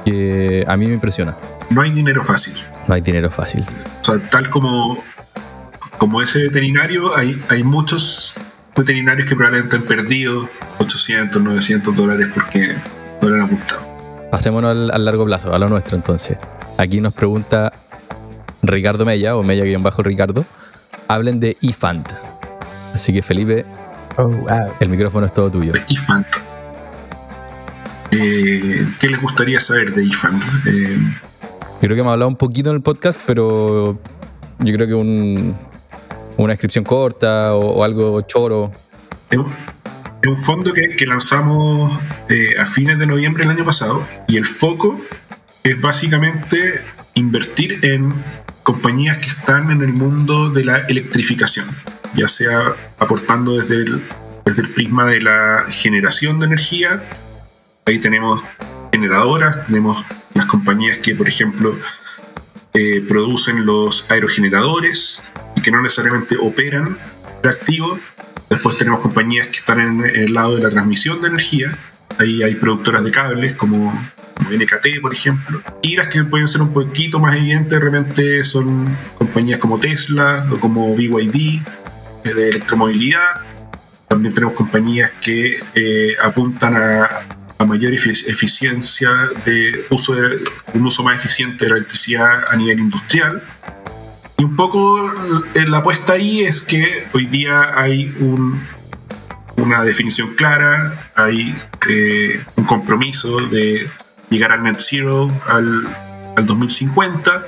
[0.05, 1.36] que a mí me impresiona.
[1.69, 2.53] No hay dinero fácil.
[2.88, 3.65] No hay dinero fácil.
[4.01, 4.97] O sea, tal como,
[5.97, 8.34] como ese veterinario, hay, hay muchos
[8.82, 10.47] veterinarios que probablemente han perdido
[10.79, 12.75] 800, 900 dólares porque
[13.21, 13.82] no le han apuntado.
[14.32, 16.38] Pasémonos al, al largo plazo, a lo nuestro entonces.
[16.77, 17.71] Aquí nos pregunta
[18.63, 20.45] Ricardo Mella, o Mella guion bajo Ricardo,
[21.07, 22.05] hablen de eFund.
[22.93, 23.65] Así que Felipe,
[24.17, 24.73] Oh, wow.
[24.82, 25.71] el micrófono es todo tuyo.
[25.89, 26.25] EFund.
[28.11, 30.41] Eh, ¿Qué les gustaría saber de eFund?
[30.67, 30.97] Eh,
[31.82, 33.97] Yo creo que hemos hablado un poquito en el podcast, pero
[34.59, 35.55] yo creo que un-
[36.38, 38.71] una descripción corta o, algo choro.
[39.29, 44.38] es un- fondo que, que lanzamos eh, a fines de noviembre del año pasado y
[44.38, 44.99] el foco
[45.63, 46.82] es básicamente
[47.15, 48.13] invertir en
[48.63, 51.65] compañías que están en el mundo de la electrificación,
[52.15, 54.01] ya sea aportando desde el,
[54.45, 57.03] desde el prisma de la generación de energía.
[57.88, 58.43] Ahí tenemos
[58.91, 60.05] generadoras, tenemos
[60.36, 61.75] las compañías que, por ejemplo,
[62.73, 65.27] eh, producen los aerogeneradores
[65.62, 66.97] que no necesariamente operan
[67.43, 67.99] reactivos.
[68.49, 71.68] Después tenemos compañías que están en, el lado de la transmisión de energía.
[72.20, 73.97] Ahí hay productoras de cables como,
[74.36, 75.62] como NKT, por ejemplo.
[75.82, 78.86] Y las que pueden ser un poquito más evidentes de repente son
[79.18, 81.62] compañías como Tesla o como BYD
[82.24, 83.41] de electromovilidad.
[84.07, 87.09] También tenemos compañías que eh, apuntan a,
[87.57, 89.09] a mayor efi- eficiencia
[89.45, 90.43] de uso de
[90.74, 93.41] un uso más eficiente de la electricidad a nivel industrial.
[94.41, 95.07] Y un poco
[95.53, 98.59] eh, la apuesta ahí es que hoy día hay un-
[99.57, 101.55] una definición clara, hay
[101.87, 103.87] eh, un compromiso de
[104.31, 105.87] llegar al net zero al,
[106.35, 107.43] al 2050.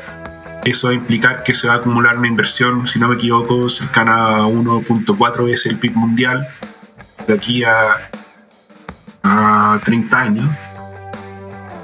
[0.65, 3.69] Eso va a implicar que se va a acumular una inversión, si no me equivoco,
[3.69, 6.47] cercana a 1.4 veces el PIB mundial
[7.27, 8.11] de aquí a
[9.83, 10.47] 30 años.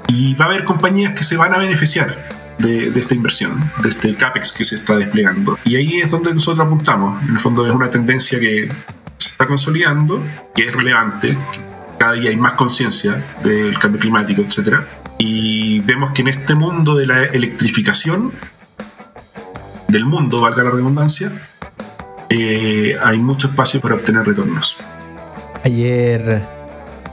[0.06, 2.29] Y va a haber compañías que se van a beneficiar
[2.60, 5.58] de, de esta inversión, de este CAPEX que se está desplegando.
[5.64, 7.22] Y ahí es donde nosotros apuntamos.
[7.22, 8.68] En el fondo es una tendencia que
[9.18, 10.22] se está consolidando,
[10.54, 11.60] que es relevante, que
[11.98, 14.80] cada día hay más conciencia del cambio climático, etc.
[15.18, 18.32] Y vemos que en este mundo de la electrificación
[19.88, 21.30] del mundo, valga la redundancia,
[22.30, 24.76] eh, hay mucho espacio para obtener retornos.
[25.64, 26.40] Ayer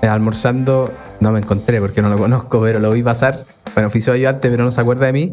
[0.02, 3.44] eh, almorzando, no me encontré porque no lo conozco, pero lo vi pasar.
[3.78, 5.32] Bueno, oficio de ayudante, pero no se acuerda de mí.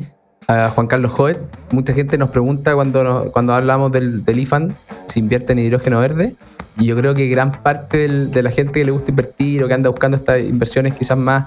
[0.74, 1.38] Juan Carlos Joet.
[1.70, 4.74] Mucha gente nos pregunta cuando, cuando hablamos del, del IFAN
[5.07, 6.34] si invierte en hidrógeno verde.
[6.76, 9.72] Y yo creo que gran parte de la gente que le gusta invertir o que
[9.72, 11.47] anda buscando estas inversiones quizás más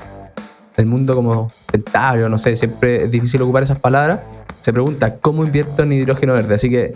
[0.75, 4.21] del mundo como rentable, no sé, siempre es difícil ocupar esas palabras,
[4.61, 6.55] se pregunta cómo invierto en hidrógeno verde.
[6.55, 6.95] Así que,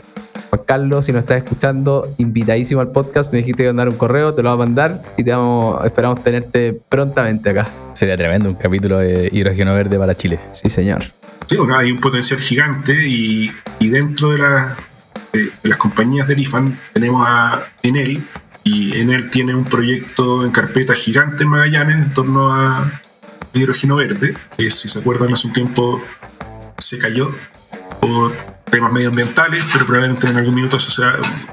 [0.52, 3.32] Juan Carlos, si nos estás escuchando, invitadísimo al podcast.
[3.32, 6.22] Me dijiste que mandar un correo, te lo voy a mandar y te vamos, esperamos
[6.24, 7.66] tenerte prontamente acá.
[7.94, 10.40] Sería tremendo un capítulo de hidrógeno verde para Chile.
[10.52, 11.04] Sí, señor.
[11.48, 13.50] Sí, bueno, hay un potencial gigante y,
[13.80, 14.76] y dentro de, la-
[15.32, 18.22] de- de las compañías del IFAN tenemos a Enel
[18.66, 22.92] y Enel tiene un proyecto en carpeta gigante en Magallanes en torno a
[23.54, 26.02] hidrógeno verde, que si se acuerdan hace un tiempo
[26.78, 27.32] se cayó
[28.02, 28.34] por
[28.72, 31.04] temas medioambientales, pero probablemente en algún minuto eso se,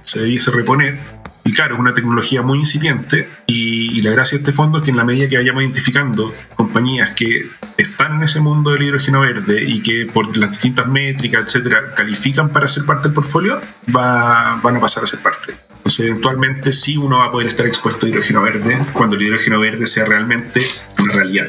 [0.04, 0.98] se debiese reponer.
[1.44, 4.84] Y claro, es una tecnología muy incipiente y, y la gracia de este fondo es
[4.84, 7.48] que en la medida que vayamos identificando compañías que
[7.78, 12.50] están en ese mundo del hidrógeno verde y que por las distintas métricas, etcétera, califican
[12.50, 13.58] para ser parte del portfolio,
[13.96, 15.54] va- van a pasar a ser parte.
[15.78, 19.58] Entonces, eventualmente sí uno va a poder estar expuesto a hidrógeno verde cuando el hidrógeno
[19.58, 20.60] verde sea realmente
[21.02, 21.46] una realidad.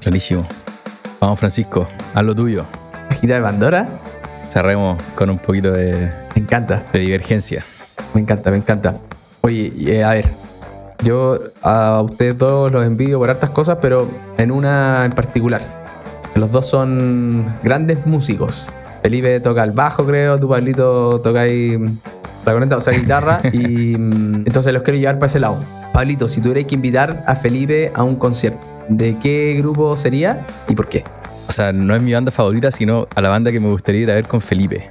[0.00, 0.46] Clarísimo.
[1.20, 2.66] Vamos, Francisco, haz lo tuyo.
[3.10, 3.88] Cajita de Pandora,
[4.48, 6.84] Cerremos con un poquito de, me encanta.
[6.92, 7.64] de divergencia.
[8.14, 8.96] Me encanta, me encanta.
[9.40, 10.30] Oye, eh, a ver,
[11.02, 15.60] yo a ustedes todos los envidio por hartas cosas, pero en una en particular.
[16.34, 18.68] Los dos son grandes músicos.
[19.02, 21.78] Felipe toca el bajo, creo, tu Pablito toca ahí
[22.46, 23.40] la corneta, o sea, guitarra.
[23.52, 25.58] y mm, entonces los quiero llevar para ese lado.
[25.92, 30.74] Pablito, si tuvierais que invitar a Felipe a un concierto, ¿de qué grupo sería y
[30.74, 31.04] por qué?
[31.54, 34.14] Sea, no es mi banda favorita, sino a la banda que me gustaría ir a
[34.16, 34.90] ver con Felipe.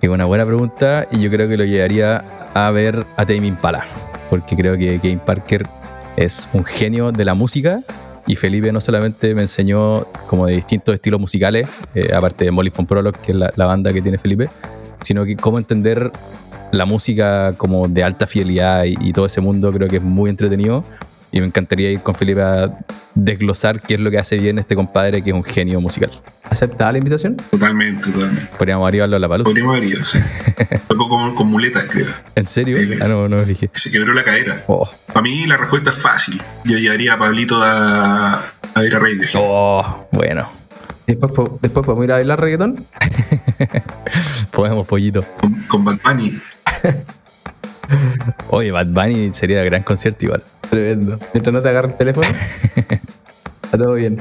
[0.00, 2.24] Es una buena pregunta y yo creo que lo llevaría
[2.54, 3.84] a ver a Tame Impala,
[4.30, 5.66] porque creo que Game Parker
[6.16, 7.82] es un genio de la música
[8.26, 12.72] y Felipe no solamente me enseñó como de distintos estilos musicales, eh, aparte de Molly
[12.74, 14.48] von Prolog, que es la, la banda que tiene Felipe,
[15.02, 16.10] sino que cómo entender
[16.72, 20.30] la música como de alta fidelidad y, y todo ese mundo creo que es muy
[20.30, 20.84] entretenido
[21.34, 22.70] y me encantaría ir con Felipe a
[23.16, 26.08] desglosar qué es lo que hace bien este compadre que es un genio musical.
[26.48, 27.36] ¿Aceptada la invitación?
[27.50, 28.48] Totalmente, totalmente.
[28.56, 29.44] Podríamos arribarlo a la paluz.
[29.44, 30.20] Podríamos ido, sí.
[30.88, 32.06] Tocó con, con muletas, creo.
[32.36, 32.78] ¿En serio?
[33.00, 33.68] Ah, no, no me fijé.
[33.74, 34.62] Se quebró la cadera.
[34.68, 36.40] Oh, Para mí la respuesta es fácil.
[36.66, 38.34] Yo llevaría a Pablito a,
[38.74, 39.30] a ir a Radiohead.
[39.34, 40.48] oh, bueno.
[41.08, 42.76] Después podemos ir a bailar reggaetón.
[44.52, 45.24] Podemos, pollito.
[45.40, 46.40] Con, con Bad Bunny.
[48.50, 50.42] Oye, Bad Bunny sería gran concierto igual.
[50.74, 51.16] Tremendo.
[51.32, 52.26] Mientras no te agarre el teléfono,
[53.62, 54.18] está todo bien.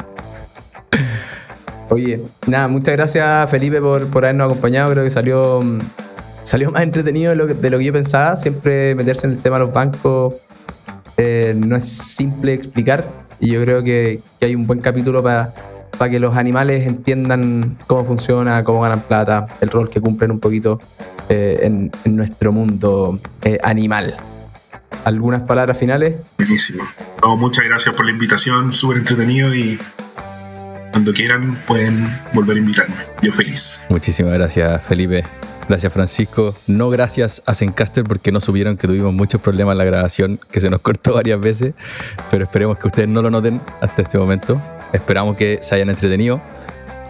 [1.89, 4.91] Oye, nada, muchas gracias Felipe por, por habernos acompañado.
[4.91, 5.79] Creo que salió, mm,
[6.43, 8.35] salió más entretenido de lo, que, de lo que yo pensaba.
[8.35, 10.35] Siempre meterse en el tema de los bancos
[11.17, 13.03] eh, no es simple explicar.
[13.39, 15.51] Y yo creo que, que hay un buen capítulo para
[16.07, 20.77] que los animales entiendan cómo funciona, cómo ganan plata, el rol que cumplen un poquito
[21.29, 24.15] eh, en, en nuestro mundo eh, animal.
[25.05, 26.15] ¿Algunas palabras finales?
[26.37, 26.83] Buenísimo.
[27.21, 28.71] No, muchas gracias por la invitación.
[28.71, 29.79] Súper entretenido y
[30.91, 32.95] cuando quieran pueden volver a invitarme.
[33.21, 33.81] Yo feliz.
[33.89, 35.23] Muchísimas gracias, Felipe.
[35.67, 36.55] Gracias, Francisco.
[36.67, 40.59] No gracias a Zencaster porque no supieron que tuvimos muchos problemas en la grabación, que
[40.59, 41.73] se nos cortó varias veces,
[42.29, 44.61] pero esperemos que ustedes no lo noten hasta este momento.
[44.91, 46.41] Esperamos que se hayan entretenido.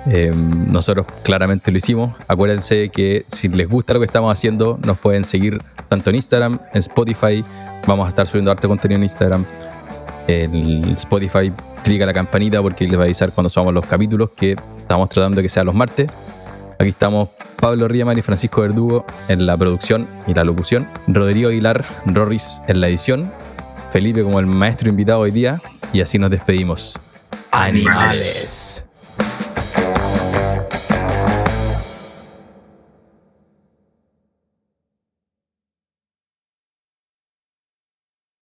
[0.05, 2.15] Eh, nosotros claramente lo hicimos.
[2.27, 6.59] Acuérdense que si les gusta lo que estamos haciendo, nos pueden seguir tanto en Instagram,
[6.73, 7.43] en Spotify.
[7.87, 9.45] Vamos a estar subiendo harto contenido en Instagram.
[10.27, 11.51] En Spotify,
[11.83, 15.37] clica la campanita porque les va a avisar cuando subamos los capítulos que estamos tratando
[15.37, 16.09] de que sean los martes.
[16.79, 17.29] Aquí estamos
[17.59, 20.87] Pablo Riemann y Francisco Verdugo en la producción y la locución.
[21.07, 23.31] Rodrigo Aguilar, Rorris en la edición.
[23.91, 25.61] Felipe como el maestro invitado hoy día.
[25.91, 26.99] Y así nos despedimos.
[27.51, 28.85] Animales.